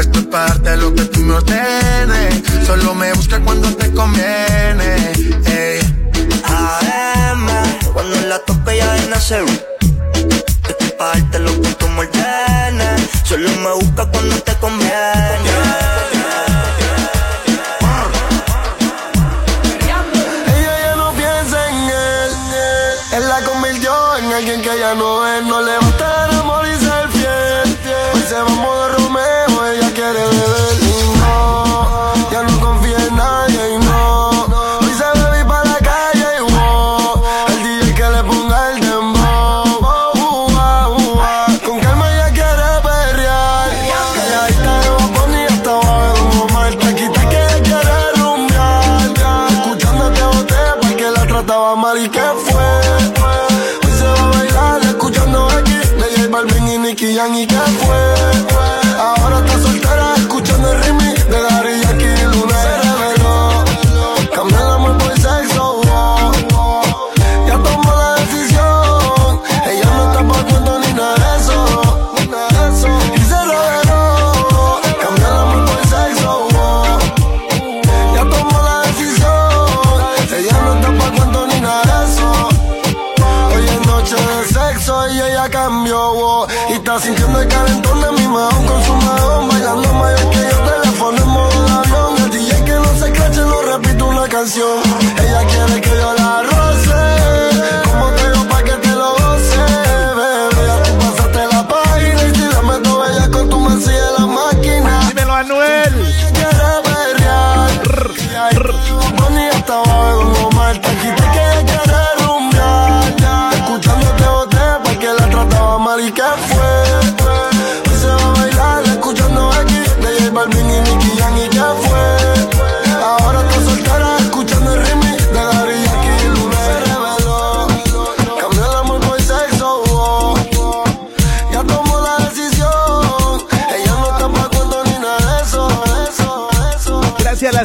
Esto 0.00 0.20
es 0.20 0.26
parte 0.28 0.70
de 0.70 0.76
lo 0.78 0.94
que 0.94 1.04
tú 1.04 1.20
me 1.20 1.34
ordenes. 1.34 2.42
Solo 2.66 2.94
me 2.94 3.12
busca 3.12 3.38
cuando 3.40 3.68
te 3.76 3.92
conviene. 3.92 5.12
AM, 6.44 7.46
cuando 7.92 8.16
la 8.26 8.38
tope 8.38 8.78
ya 8.78 8.90
de 8.94 9.06
nacer. 9.08 9.44
Estoy 10.66 10.90
pa' 10.98 11.08
darte 11.08 11.38
lo 11.40 11.60
que 11.60 11.69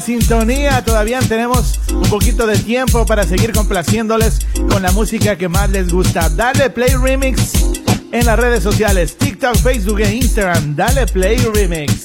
sintonía, 0.05 0.83
todavía 0.85 1.19
tenemos 1.19 1.79
un 1.91 2.03
poquito 2.03 2.45
de 2.45 2.57
tiempo 2.59 3.05
para 3.07 3.23
seguir 3.23 3.51
complaciéndoles 3.51 4.39
con 4.69 4.83
la 4.83 4.91
música 4.91 5.35
que 5.35 5.49
más 5.49 5.71
les 5.71 5.91
gusta. 5.91 6.29
Dale 6.29 6.69
Play 6.69 6.95
Remix 7.01 7.53
en 8.11 8.25
las 8.25 8.37
redes 8.37 8.61
sociales, 8.61 9.17
TikTok, 9.17 9.55
Facebook 9.57 10.01
e 10.01 10.13
Instagram. 10.13 10.75
Dale 10.75 11.07
Play 11.07 11.37
Remix. 11.37 12.04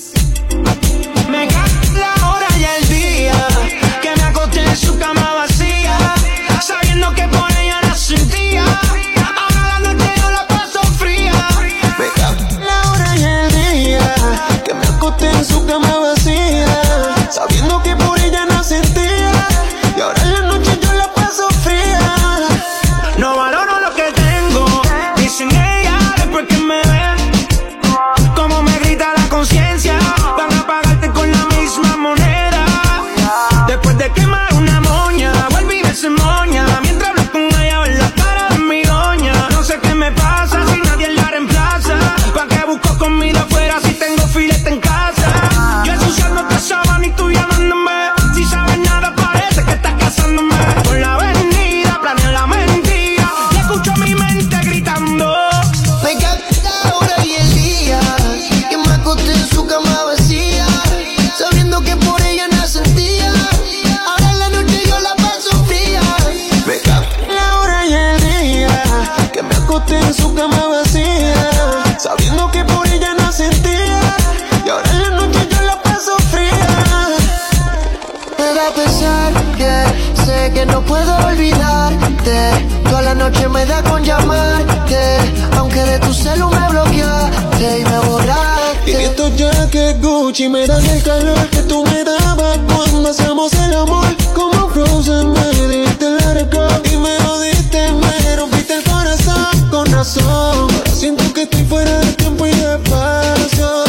No 80.80 80.86
puedo 80.86 81.16
olvidarte. 81.26 82.50
Toda 82.84 83.02
la 83.02 83.14
noche 83.14 83.48
me 83.48 83.66
da 83.66 83.82
con 83.82 84.02
llamarte. 84.02 85.18
Aunque 85.56 85.80
de 85.80 85.98
tu 85.98 86.12
celu 86.12 86.48
me 86.48 86.68
bloqueaste 86.68 87.80
y 87.80 87.84
me 87.84 87.98
borraste. 87.98 88.90
Y 88.90 88.94
estos 88.94 89.32
que 89.70 89.94
Gucci 90.00 90.48
me 90.48 90.66
dan 90.66 90.84
el 90.86 91.02
calor 91.02 91.48
que 91.50 91.62
tú 91.62 91.84
me 91.84 92.04
dabas 92.04 92.58
cuando 92.68 93.10
hacemos 93.10 93.52
el 93.54 93.74
amor. 93.74 94.06
Como 94.34 94.68
Frozen 94.70 95.32
me 95.32 95.68
diste 95.68 96.06
arco 96.24 96.66
y 96.90 96.96
me 96.96 97.16
jodiste, 97.24 97.92
me 97.92 98.36
rompiste 98.36 98.74
el 98.74 98.84
corazón 98.84 99.70
con 99.70 99.86
razón. 99.86 100.68
Siento 100.92 101.32
que 101.34 101.42
estoy 101.42 101.64
fuera 101.64 101.98
de 101.98 102.12
tiempo 102.14 102.46
y 102.46 102.50
de 102.52 102.74
espacio. 102.74 103.84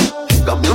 Cambié 0.46 0.72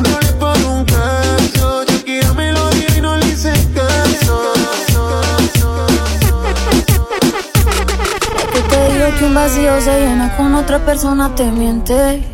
Que 9.07 9.13
que 9.13 9.25
un 9.25 9.35
vacío 9.35 9.81
se 9.81 10.01
llena 10.01 10.37
con 10.37 10.53
otra 10.57 10.85
persona 10.85 11.33
te 11.33 11.45
miente. 11.45 12.25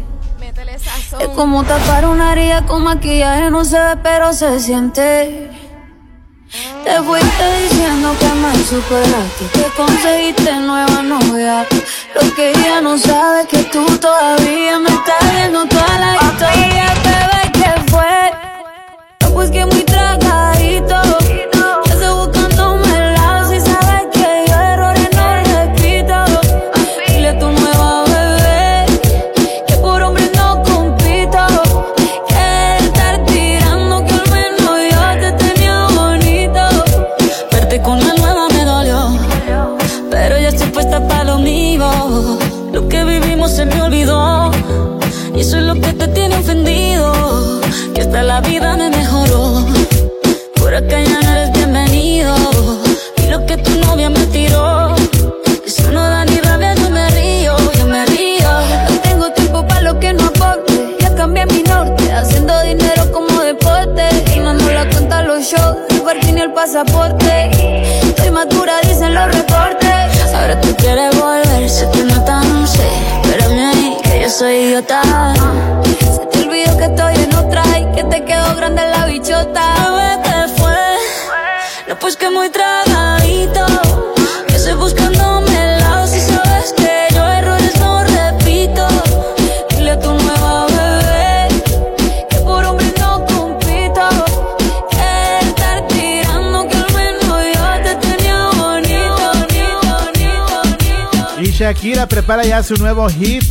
Es 1.20 1.28
como 1.36 1.64
tapar 1.64 2.06
una 2.06 2.32
herida 2.32 2.64
con 2.64 2.84
maquillaje, 2.84 3.50
no 3.50 3.62
se 3.62 3.78
ve 3.78 3.96
pero 4.02 4.32
se 4.32 4.58
siente. 4.58 5.50
Te 6.82 7.02
fuiste 7.02 7.44
diciendo 7.62 8.14
que 8.18 8.26
me 8.26 8.54
superaste, 8.64 9.44
que 9.52 9.64
conseguiste 9.76 10.56
nueva 10.60 11.02
novia. 11.02 11.66
Lo 12.14 12.34
que 12.34 12.52
ella 12.52 12.80
no 12.80 12.96
sabe 12.96 13.42
es 13.42 13.48
que 13.48 13.64
tú 13.64 13.84
todavía 13.98 14.78
me 14.78 14.88
estás 14.88 15.34
viendo 15.34 15.66
toda 15.66 15.98
la 15.98 16.14
historia. 16.14 16.94
Bebé, 17.04 17.52
¿qué 17.52 17.90
fue? 17.90 18.32
No, 19.20 19.34
pues 19.34 19.50
que 19.50 19.66
muy 19.66 19.81
pasaporte. 66.54 67.50
Estoy 68.02 68.30
madura, 68.30 68.80
dicen 68.82 69.14
los 69.14 69.26
reportes. 69.26 70.34
Ahora 70.34 70.60
tú 70.60 70.74
quieres 70.76 71.18
volver, 71.18 71.70
te 71.92 72.04
nota, 72.04 72.42
no 72.42 72.66
sé. 72.66 72.88
Espérame 73.22 73.58
ahí, 73.58 73.96
que 74.02 74.20
yo 74.22 74.30
soy 74.30 74.54
idiota. 74.54 75.02
Se 76.00 76.26
te 76.26 76.38
olvidó 76.46 76.76
que 76.76 76.84
estoy 76.84 77.14
en 77.14 77.34
otra 77.34 77.62
y 77.78 77.84
que 77.94 78.04
te 78.04 78.24
quedó 78.24 78.56
grande 78.56 78.82
la 78.82 79.06
bichota. 79.06 79.62
Bebé, 79.90 80.22
¿qué 80.22 80.60
fue? 80.60 80.76
No, 81.88 81.98
pues 81.98 82.16
que 82.16 82.30
muy 82.30 82.48
tragadito. 82.50 82.91
Shakira 101.72 102.06
prepara 102.06 102.44
ya 102.44 102.62
su 102.62 102.76
nuevo 102.76 103.08
hit. 103.08 103.44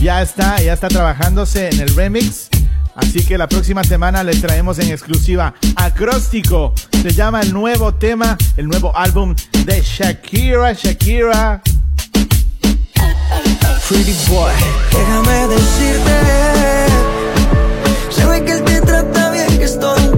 Ya 0.00 0.22
está, 0.22 0.62
ya 0.62 0.74
está 0.74 0.86
trabajándose 0.86 1.68
en 1.68 1.80
el 1.80 1.92
remix. 1.96 2.48
Así 2.94 3.24
que 3.26 3.36
la 3.36 3.48
próxima 3.48 3.82
semana 3.82 4.22
les 4.22 4.40
traemos 4.40 4.78
en 4.78 4.92
exclusiva 4.92 5.52
Acróstico. 5.74 6.72
Se 7.02 7.10
llama 7.10 7.40
el 7.40 7.52
nuevo 7.52 7.92
tema, 7.92 8.38
el 8.56 8.68
nuevo 8.68 8.96
álbum 8.96 9.34
de 9.64 9.82
Shakira. 9.82 10.72
Shakira. 10.72 11.60
Pretty 13.88 14.14
boy. 14.28 14.52
Déjame 14.92 15.48
decirte, 15.48 16.20
se 18.10 18.24
ve 18.24 18.44
que 18.44 18.52
él 18.52 18.62
te 18.62 18.80
trata 18.82 19.30
bien, 19.32 19.58
que 19.58 19.64
es 19.64 19.80
todo 19.80 19.96
un 19.96 20.16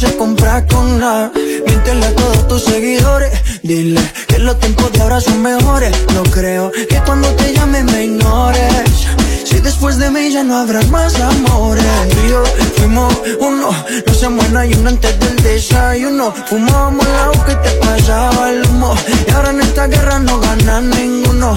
se 0.00 0.16
compra 0.16 0.66
con 0.66 0.98
nada. 0.98 1.30
Miéntele 1.34 2.06
a 2.06 2.14
todos 2.14 2.48
tus 2.48 2.64
seguidores. 2.64 3.32
Dile 3.62 4.00
que 4.28 4.38
los 4.38 4.58
tiempos 4.58 4.90
de 4.92 5.02
ahora 5.02 5.20
son 5.20 5.42
mejores. 5.42 5.94
No 6.14 6.22
creo 6.22 6.72
que 6.72 6.98
cuando 7.04 7.28
te 7.34 7.52
llame 7.52 7.84
me 7.84 8.04
ignores. 8.04 8.90
Si 9.44 9.60
después 9.60 9.98
de 9.98 10.10
mí 10.10 10.32
ya 10.32 10.42
no 10.42 10.56
habrá 10.56 10.80
más 10.86 11.20
amores. 11.20 11.84
Tú 12.56 12.64
fuimos 12.76 13.14
uno, 13.40 13.70
no 14.06 14.14
se 14.14 14.28
muera 14.30 14.64
y 14.64 14.72
uno 14.72 14.88
antes 14.88 15.20
del 15.20 15.36
desayuno. 15.42 16.32
Fumábamos 16.46 17.06
la 17.06 17.26
boca 17.26 17.52
y 17.52 17.68
te 17.68 17.70
pasaba 17.84 18.52
el 18.52 18.66
humo. 18.68 18.94
Y 19.28 19.30
ahora 19.32 19.50
en 19.50 19.60
esta 19.60 19.86
guerra 19.86 20.18
no 20.18 20.40
gana 20.40 20.80
ninguno. 20.80 21.56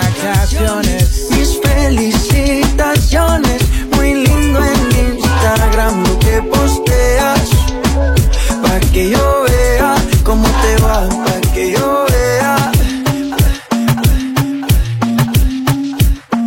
Pa' 8.71 8.79
que 8.93 9.09
yo 9.09 9.43
vea 9.49 9.95
cómo 10.23 10.47
te 10.47 10.81
va, 10.81 11.09
pa' 11.09 11.41
que 11.53 11.73
yo 11.73 12.05
vea. 12.09 12.71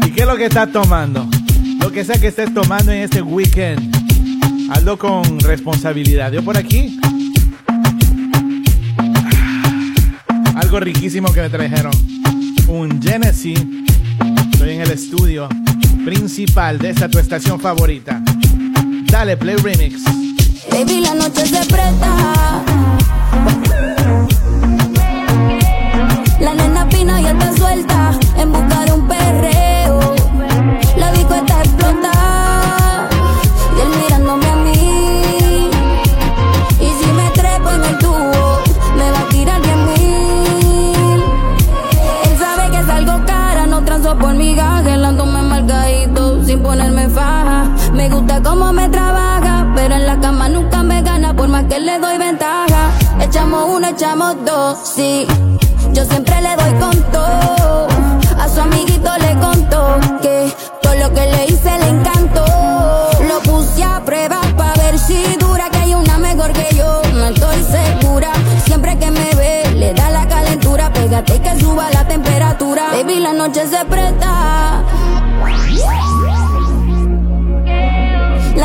¿Y 0.06 0.10
qué 0.10 0.22
es 0.22 0.26
lo 0.26 0.34
que 0.34 0.46
estás 0.46 0.72
tomando? 0.72 1.28
Lo 1.82 1.92
que 1.92 2.02
sea 2.02 2.18
que 2.18 2.28
estés 2.28 2.54
tomando 2.54 2.92
en 2.92 3.02
este 3.02 3.20
weekend. 3.20 3.94
Hazlo 4.70 4.98
con 4.98 5.38
responsabilidad. 5.40 6.32
Yo 6.32 6.42
por 6.42 6.56
aquí. 6.56 6.98
Algo 10.54 10.80
riquísimo 10.80 11.30
que 11.30 11.42
me 11.42 11.50
trajeron. 11.50 11.92
Un 12.68 13.02
Genesis. 13.02 13.62
Estoy 14.50 14.70
en 14.70 14.80
el 14.80 14.92
estudio. 14.92 15.46
principal 16.06 16.78
de 16.78 16.88
esta 16.88 17.06
tu 17.06 17.18
estación 17.18 17.60
favorita. 17.60 18.22
Dale, 19.10 19.36
Play 19.36 19.56
Remix. 19.56 20.23
Baby, 20.74 21.02
la 21.02 21.14
noche 21.14 21.46
se 21.46 21.64
presta. 21.66 22.64
La 26.40 26.52
nena 26.52 26.88
pina 26.88 27.20
ya 27.20 27.30
está 27.30 27.56
suelta 27.56 28.10
en 28.36 28.50
busca 28.50 28.84
de 28.84 28.92
un 28.92 29.06
perreo. 29.06 29.53
Que 51.74 51.80
le 51.80 51.98
doy 51.98 52.18
ventaja. 52.18 52.90
Echamos 53.20 53.68
uno, 53.68 53.88
echamos 53.88 54.36
dos, 54.44 54.78
sí. 54.94 55.26
Yo 55.92 56.04
siempre 56.04 56.40
le 56.40 56.54
doy 56.54 56.72
con 56.78 56.96
todo. 57.10 57.88
A 58.40 58.48
su 58.48 58.60
amiguito 58.60 59.10
le 59.18 59.32
contó 59.40 59.98
que 60.22 60.52
todo 60.82 60.94
lo 60.94 61.12
que 61.12 61.26
le 61.32 61.46
hice 61.46 61.78
le 61.78 61.88
encantó. 61.88 62.44
Lo 63.28 63.40
puse 63.40 63.82
a 63.82 64.00
prueba 64.04 64.40
para 64.56 64.82
ver 64.84 64.98
si 64.98 65.36
dura 65.36 65.68
que 65.70 65.78
hay 65.78 65.94
una 65.94 66.16
mejor 66.18 66.52
que 66.52 66.68
yo. 66.76 67.02
No 67.12 67.26
estoy 67.26 67.56
segura. 67.64 68.30
Siempre 68.66 68.96
que 68.96 69.10
me 69.10 69.34
ve, 69.34 69.72
le 69.74 69.94
da 69.94 70.10
la 70.10 70.28
calentura. 70.28 70.92
Pégate 70.92 71.40
que 71.40 71.58
suba 71.58 71.90
la 71.90 72.06
temperatura. 72.06 72.84
Baby, 72.92 73.18
la 73.18 73.32
noche 73.32 73.66
se 73.66 73.84
presta. 73.86 74.84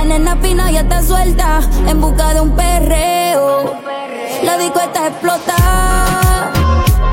La 0.10 0.18
nena 0.18 0.36
fina 0.38 0.72
ya 0.72 0.80
está 0.81 1.03
suelta 1.03 1.60
en 1.88 2.02
busca 2.02 2.34
de 2.34 2.41
un 2.41 2.56
perreo. 2.56 3.76
La 4.44 4.57
disco 4.57 4.80
está 4.80 5.06
explotada 5.07 6.49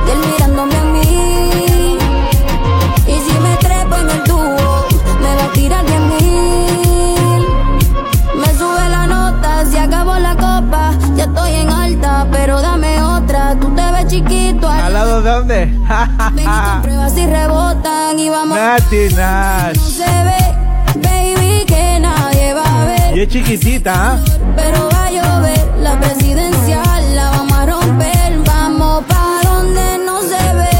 y 0.06 0.10
él 0.12 0.18
mirándome 0.32 0.76
a 0.76 0.84
mí. 0.84 1.98
Y 3.06 3.12
si 3.12 3.38
me 3.38 3.54
trepo 3.56 3.96
en 3.96 4.08
el 4.08 4.22
tubo, 4.22 4.86
me 5.20 5.36
va 5.36 5.44
a 5.44 5.52
tirar 5.52 5.84
diez 5.84 6.00
mil. 6.00 7.46
Me 8.34 8.46
sube 8.54 8.88
la 8.88 9.06
nota, 9.06 9.66
se 9.66 9.78
acabó 9.78 10.14
la 10.14 10.34
copa. 10.34 10.92
Ya 11.16 11.24
estoy 11.24 11.54
en 11.54 11.68
alta, 11.68 12.26
pero 12.32 12.62
dame 12.62 13.02
otra. 13.02 13.60
Tú 13.60 13.74
te 13.74 13.92
ves 13.92 14.06
chiquito. 14.06 14.70
¿Al 14.70 14.94
lado 14.94 15.20
de 15.20 15.30
dónde? 15.30 15.56
Ven 16.32 16.44
y 16.44 16.70
comprueba 16.70 17.10
si 17.10 17.26
rebotan 17.26 18.18
y 18.18 18.30
vamos. 18.30 18.56
Nati 18.56 19.14
Nash. 19.14 19.76
No 19.76 19.82
se 19.82 20.04
ve, 20.04 20.55
Y 23.16 23.20
es 23.20 23.28
chiquitita. 23.28 24.22
Pero 24.54 24.90
va 24.92 25.06
a 25.06 25.10
llover, 25.10 25.66
la 25.80 25.98
presidencial 25.98 27.14
la 27.14 27.30
vamos 27.30 27.52
a 27.56 27.64
romper. 27.64 28.38
Vamos 28.44 29.04
pa' 29.06 29.40
donde 29.42 29.98
no 30.04 30.20
se 30.20 30.36
ve, 30.60 30.76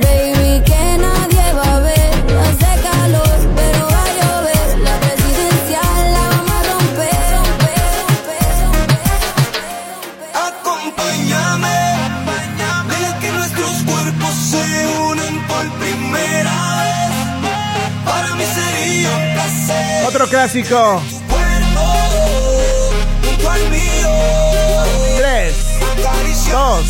baby, 0.00 0.62
que 0.64 0.98
nadie 1.06 1.52
va 1.58 1.74
a 1.74 1.80
ver. 1.80 2.10
Hace 2.44 2.82
calor, 2.86 3.36
pero 3.56 3.88
va 3.94 4.04
a 4.04 4.12
llover, 4.18 4.78
la 4.78 4.94
presidencial 5.00 6.12
la 6.12 6.24
vamos 6.32 6.52
a 6.52 6.62
romper, 6.70 7.18
romper, 7.34 8.54
Acompáñame, 10.46 11.78
deja 12.90 13.12
que 13.18 13.30
nuestros 13.32 13.74
cuerpos 13.90 14.34
se 14.52 14.86
unen 15.10 15.34
por 15.48 15.64
primera 15.80 16.56
vez. 16.78 17.10
Para 18.04 18.36
mí 18.36 18.44
sería 18.54 19.10
un 19.16 19.24
placer. 19.34 20.06
Otro 20.06 20.28
clásico. 20.28 21.02
2, 26.62 26.86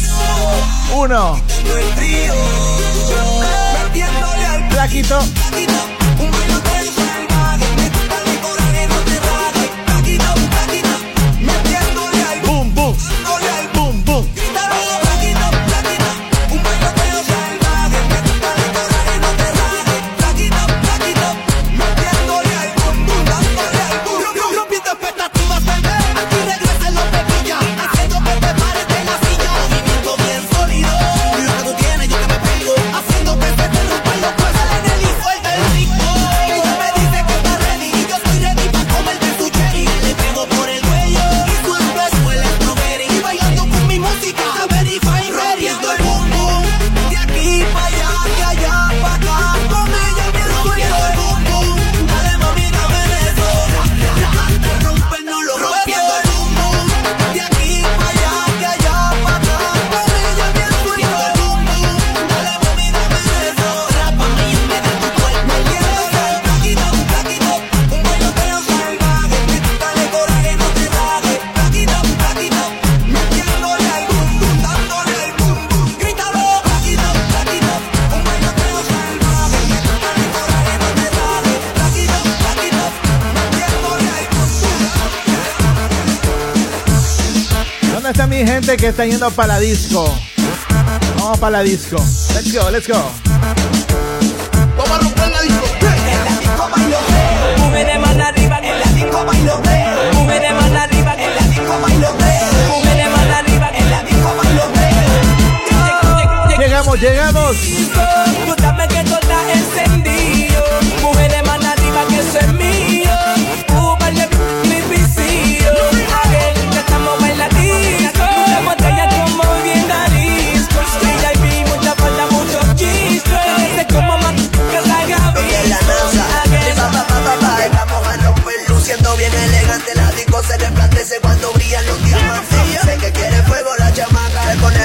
1. 0.97 1.41
El 1.79 1.95
trío. 1.95 2.35
Metiéndole 3.85 4.47
al 4.47 4.69
Plaquito. 4.69 5.19
Gente 88.63 88.77
que 88.77 88.89
está 88.89 89.05
yendo 89.05 89.29
para 89.33 89.55
la 89.55 89.59
disco? 89.59 90.15
Vamos 91.19 91.39
para 91.39 91.59
la 91.59 91.63
disco. 91.63 91.97
Let's 91.97 92.53
go, 92.53 92.71
let's 92.71 92.87
go. 92.87 92.95
Vamos 94.77 94.91
a 94.91 94.99
romper 94.99 95.29
la 95.29 95.43
disco. 95.43 95.65
En 97.75 97.87
la 97.87 97.99
mano 97.99 98.25
arriba, 98.25 98.61
En 98.63 98.79
la 98.79 98.87
disco 98.93 99.19
arriba, 99.19 99.63
En 100.29 100.75
la 100.75 100.89
arriba, 100.89 101.15
En 103.75 103.91
la. 103.91 104.07
Llegamos, 106.59 107.01
llegamos. 107.01 107.57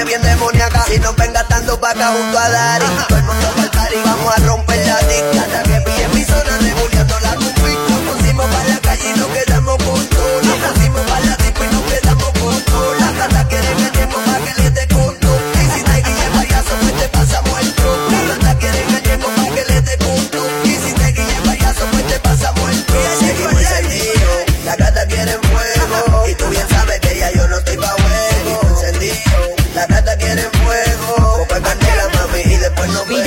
Bien 0.08 0.22
demoníaca. 0.22 0.84
Si 0.84 0.98
no 0.98 1.12
venga 1.12 1.46
tanto 1.46 1.78
pa' 1.78 1.90
acá 1.90 2.08
junto 2.08 2.38
a 2.38 2.48
Dari. 2.48 2.84
Todo 3.08 3.18
el 3.18 3.24
mundo 3.24 3.46
va 3.58 3.82
al 3.84 3.94
y 3.94 4.02
vamos 4.04 4.34
a 4.34 4.40
romper 4.40 4.86
la 4.86 4.98
disca. 5.00 5.77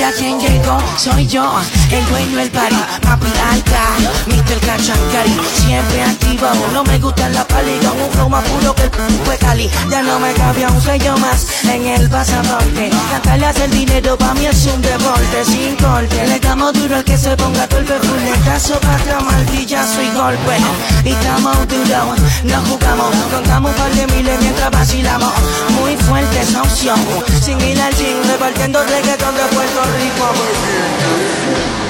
Gata 0.02 0.36
quiere 0.36 0.60
fuego. 0.60 0.78
Copa 0.98 0.98
candela, 0.98 1.12
mami, 1.12 1.22
y 1.22 1.26
después 1.26 1.81
el 1.92 2.06
dueño 2.06 2.40
el 2.40 2.50
party, 2.50 2.76
papi 3.02 3.26
alta, 3.50 3.82
Mr. 4.26 4.60
Cachancari, 4.60 5.36
siempre 5.54 6.02
activo, 6.02 6.48
no 6.72 6.82
me 6.84 6.98
gusta 6.98 7.28
la 7.28 7.46
pali, 7.46 7.72
un 7.72 8.10
flow 8.12 8.28
más 8.30 8.44
puro 8.44 8.74
que 8.74 8.84
el 8.84 8.90
fue 9.24 9.36
Cali, 9.36 9.70
ya 9.90 10.02
no 10.02 10.18
me 10.18 10.32
cabía 10.32 10.70
un 10.70 10.80
sello 10.80 11.16
más 11.18 11.46
en 11.64 11.86
el 11.86 12.08
pasaporte, 12.08 12.90
cantarle 13.10 13.46
hacer 13.46 13.70
dinero 13.70 14.16
pa' 14.16 14.34
mí 14.34 14.46
es 14.46 14.66
un 14.66 14.80
deporte, 14.80 15.44
sin 15.44 15.76
corte, 15.76 16.26
le 16.26 16.40
damos 16.40 16.72
duro 16.72 16.96
al 16.96 17.04
que 17.04 17.18
se 17.18 17.36
ponga 17.36 17.68
todo 17.68 17.80
el 17.80 17.86
perjuletazo, 17.86 18.80
para 18.80 19.20
martillazo 19.20 20.02
y 20.02 20.10
golpe, 20.10 20.56
y 21.04 21.10
estamos 21.10 21.68
duros, 21.68 22.18
no 22.44 22.62
jugamos, 22.70 23.14
contamos 23.30 23.70
un 23.70 23.76
par 23.76 23.92
de 23.92 24.06
miles 24.14 24.40
mientras 24.40 24.70
vacilamos, 24.70 25.32
muy 25.80 25.96
fuerte 25.96 26.40
esa 26.40 26.62
opción, 26.62 26.98
sin 27.42 27.60
ir 27.60 27.80
al 27.80 27.94
gym, 27.94 28.16
repartiendo 28.30 28.82
reggaeton 28.82 29.34
de 29.36 29.42
Puerto 29.54 29.82
Rico. 29.98 31.81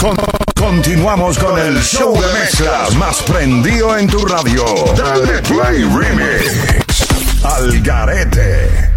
Con- 0.00 0.16
continuamos 0.56 1.38
con 1.38 1.56
el 1.56 1.80
show 1.82 2.20
de 2.20 2.32
mezclas 2.40 2.92
más 2.96 3.22
prendido 3.22 3.96
en 3.96 4.08
tu 4.08 4.18
radio. 4.26 4.64
Dale 4.96 5.38
Play 5.42 5.84
Remix. 5.84 7.44
Al 7.44 7.80
garete. 7.80 8.90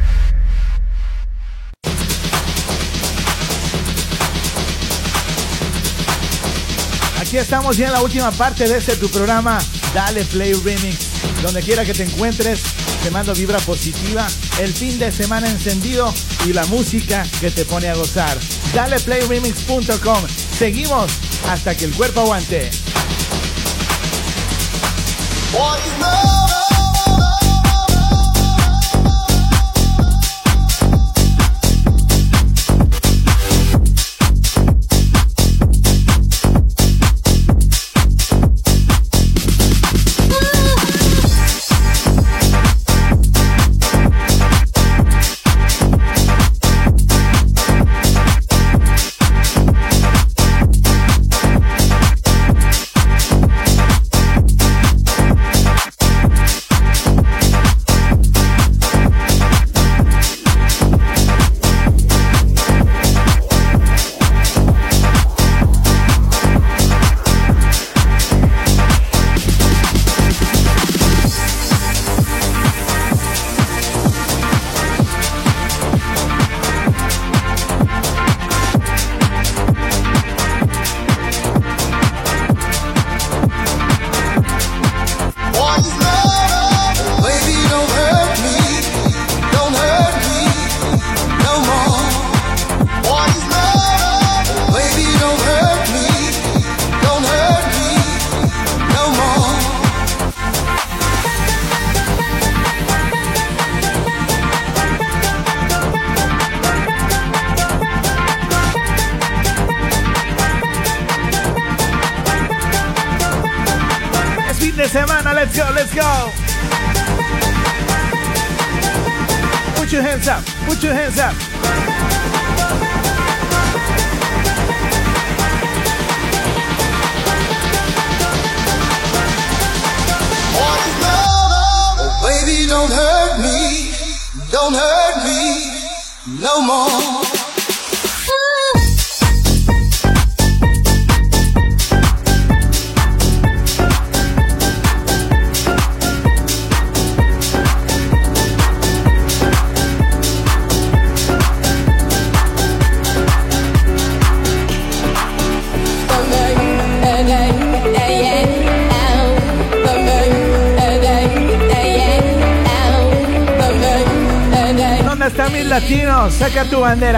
Aquí 7.19 7.37
estamos 7.37 7.77
ya 7.77 7.87
en 7.87 7.93
la 7.93 8.01
última 8.01 8.31
parte 8.31 8.67
de 8.67 8.77
este 8.77 8.95
tu 8.95 9.09
programa, 9.09 9.59
Dale 9.93 10.23
Play 10.25 10.53
Remix. 10.53 10.97
Donde 11.41 11.61
quiera 11.61 11.83
que 11.85 11.93
te 11.93 12.03
encuentres, 12.03 12.61
te 13.03 13.11
mando 13.11 13.33
vibra 13.33 13.59
positiva, 13.59 14.25
el 14.59 14.73
fin 14.73 14.97
de 14.97 15.11
semana 15.11 15.49
encendido 15.49 16.13
y 16.45 16.53
la 16.53 16.65
música 16.67 17.27
que 17.41 17.51
te 17.51 17.65
pone 17.65 17.89
a 17.89 17.95
gozar. 17.95 18.37
DalePlayRemix.com. 18.73 20.23
Seguimos 20.57 21.11
hasta 21.49 21.75
que 21.75 21.83
el 21.83 21.91
cuerpo 21.91 22.21
aguante. 22.21 22.71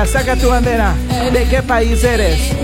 Saca 0.06 0.36
tu 0.36 0.48
bandera. 0.48 0.94
¿De 1.34 1.44
qué 1.50 1.62
país 1.62 2.04
eres? 2.04 2.55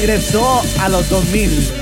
Regresó 0.00 0.62
a 0.78 0.88
los 0.88 1.08
2000. 1.08 1.77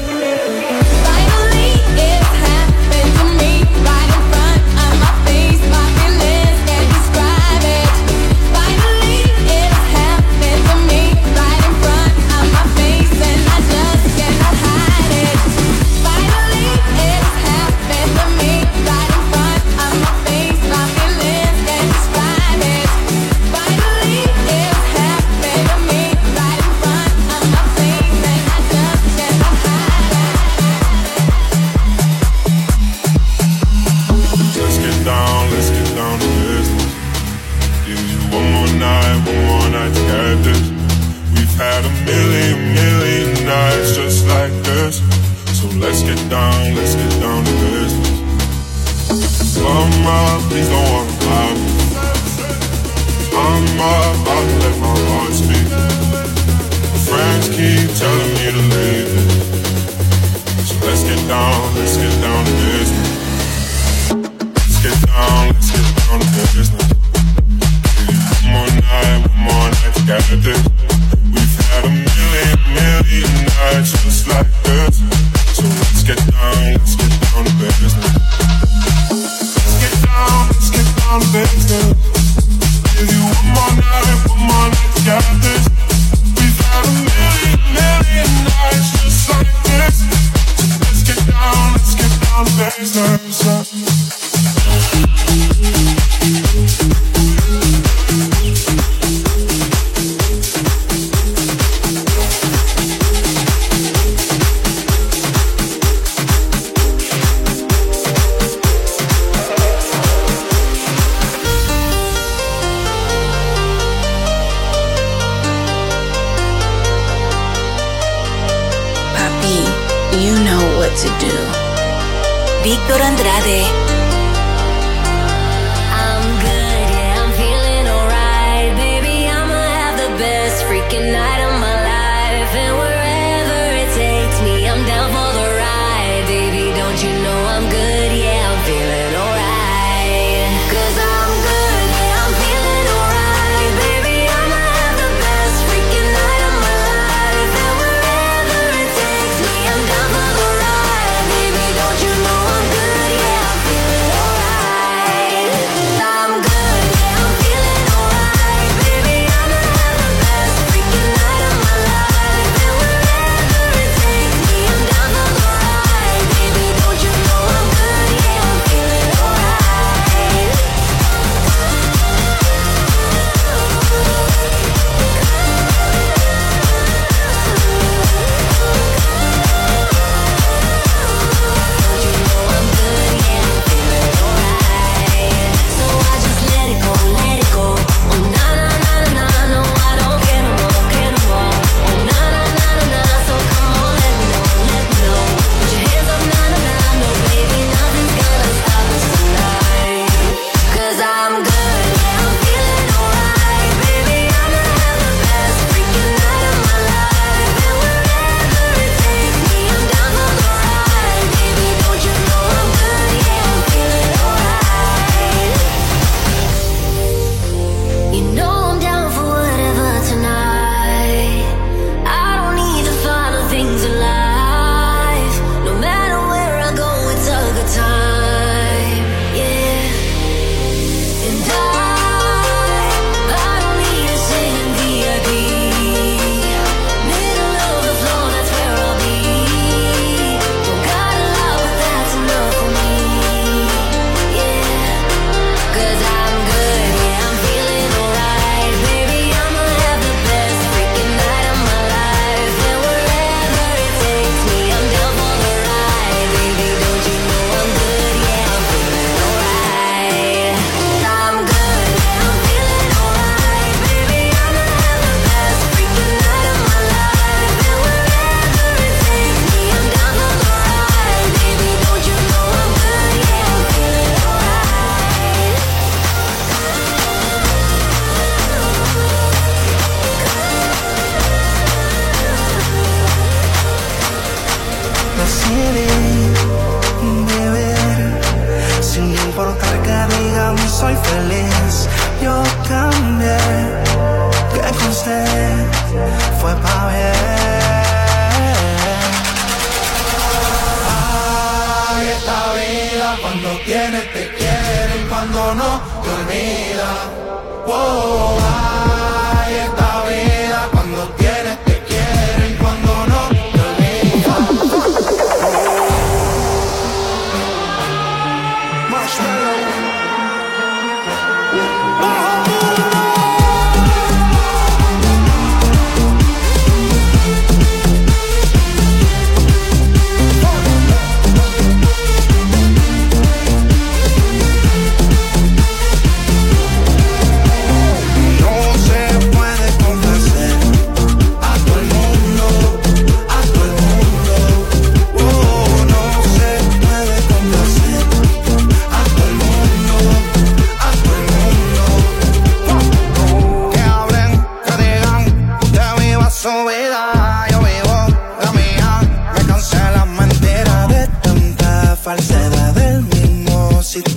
si 363.97 364.15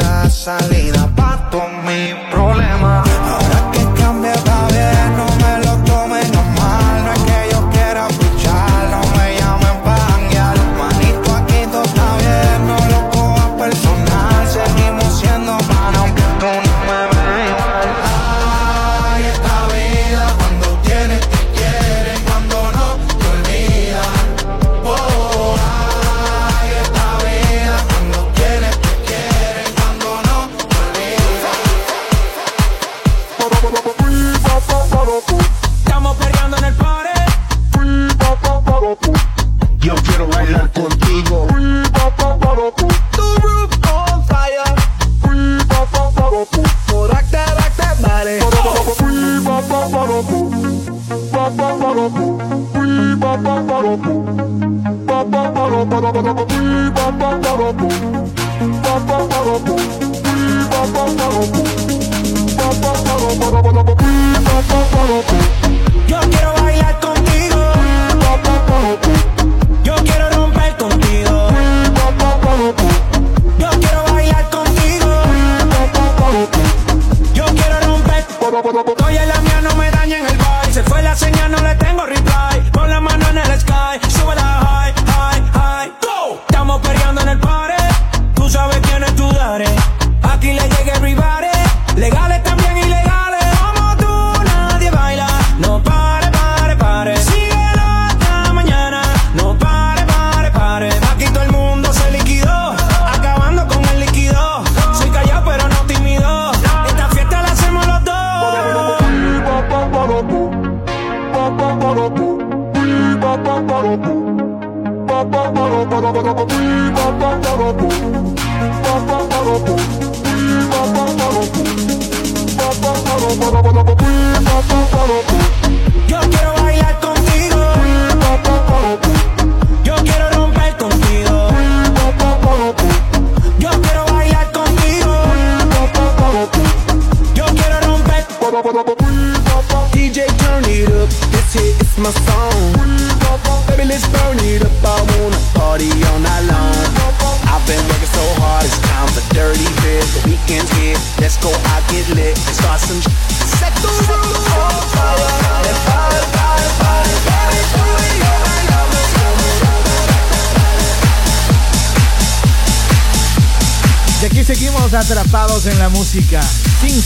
la 0.00 0.30
salida. 0.30 1.21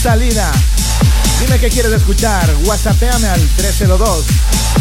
Salina. 0.07 0.49
Dime 1.41 1.59
qué 1.59 1.67
quieres 1.67 1.91
escuchar. 1.91 2.49
WhatsAppéame 2.63 3.27
al 3.27 3.41
302 3.57 4.25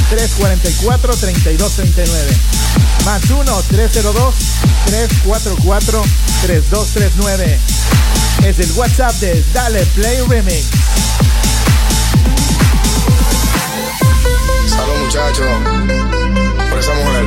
344 0.08 1.16
3239. 1.16 2.36
Más 3.04 3.28
1 3.28 3.62
302 3.62 4.34
344 4.86 6.02
3239. 6.42 7.58
Es 8.44 8.60
el 8.60 8.70
WhatsApp 8.76 9.14
de 9.16 9.44
Dale 9.52 9.84
Play 9.96 10.18
Remix. 10.28 10.66
Salud 14.68 14.96
muchachos. 15.06 15.46
Por 16.70 16.78
esa 16.78 16.94
mujer. 16.94 17.24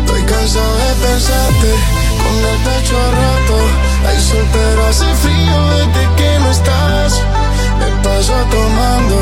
Estoy 0.00 0.22
cansado 0.24 0.76
de 0.76 0.94
pensarte 1.06 1.74
con 2.22 2.36
el 2.44 2.58
pecho 2.58 3.10
roto 3.10 3.93
hay 4.06 4.20
sol 4.20 4.46
pero 4.52 4.86
hace 4.86 5.06
frío 5.14 5.68
desde 5.70 6.14
que 6.16 6.38
no 6.40 6.50
estás. 6.50 7.22
Me 7.78 7.90
paso 8.02 8.34
tomando, 8.50 9.16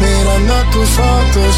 mirando 0.00 0.54
a 0.54 0.70
tus 0.70 0.88
fotos 0.88 1.54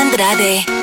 Andrade. 0.00 0.79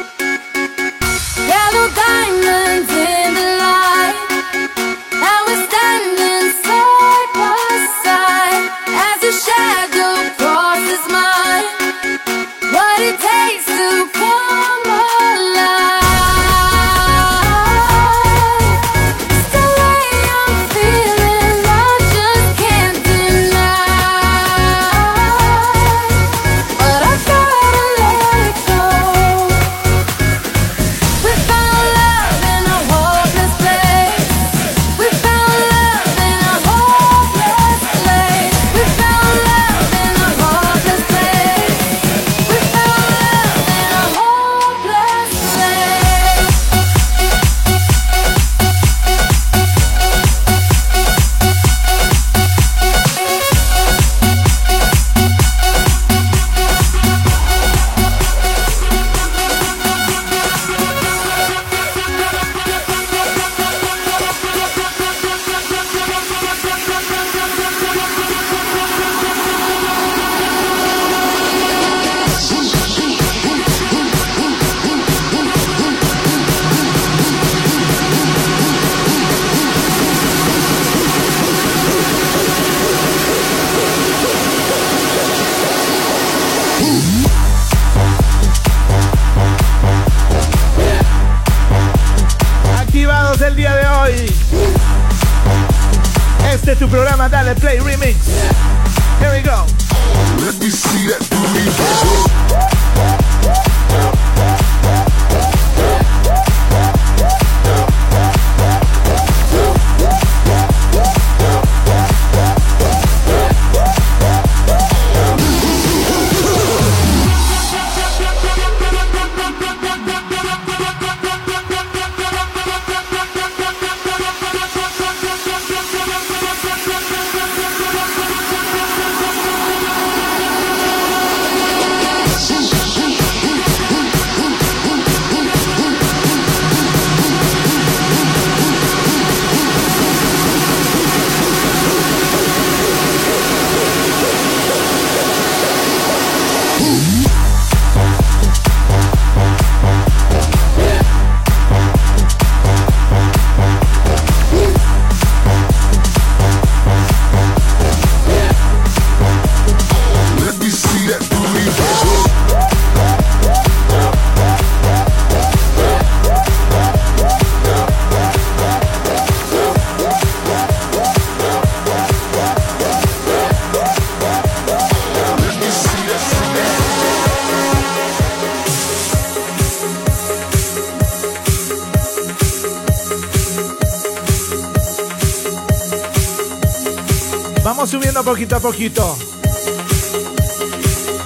poquito. 188.59 189.17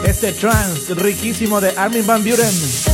Este 0.05 0.33
trance 0.33 0.93
riquísimo 0.95 1.61
de 1.61 1.69
Armin 1.77 2.05
Van 2.05 2.23
Buren. 2.23 2.90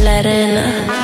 La 0.00 0.20
arena. 0.20 1.03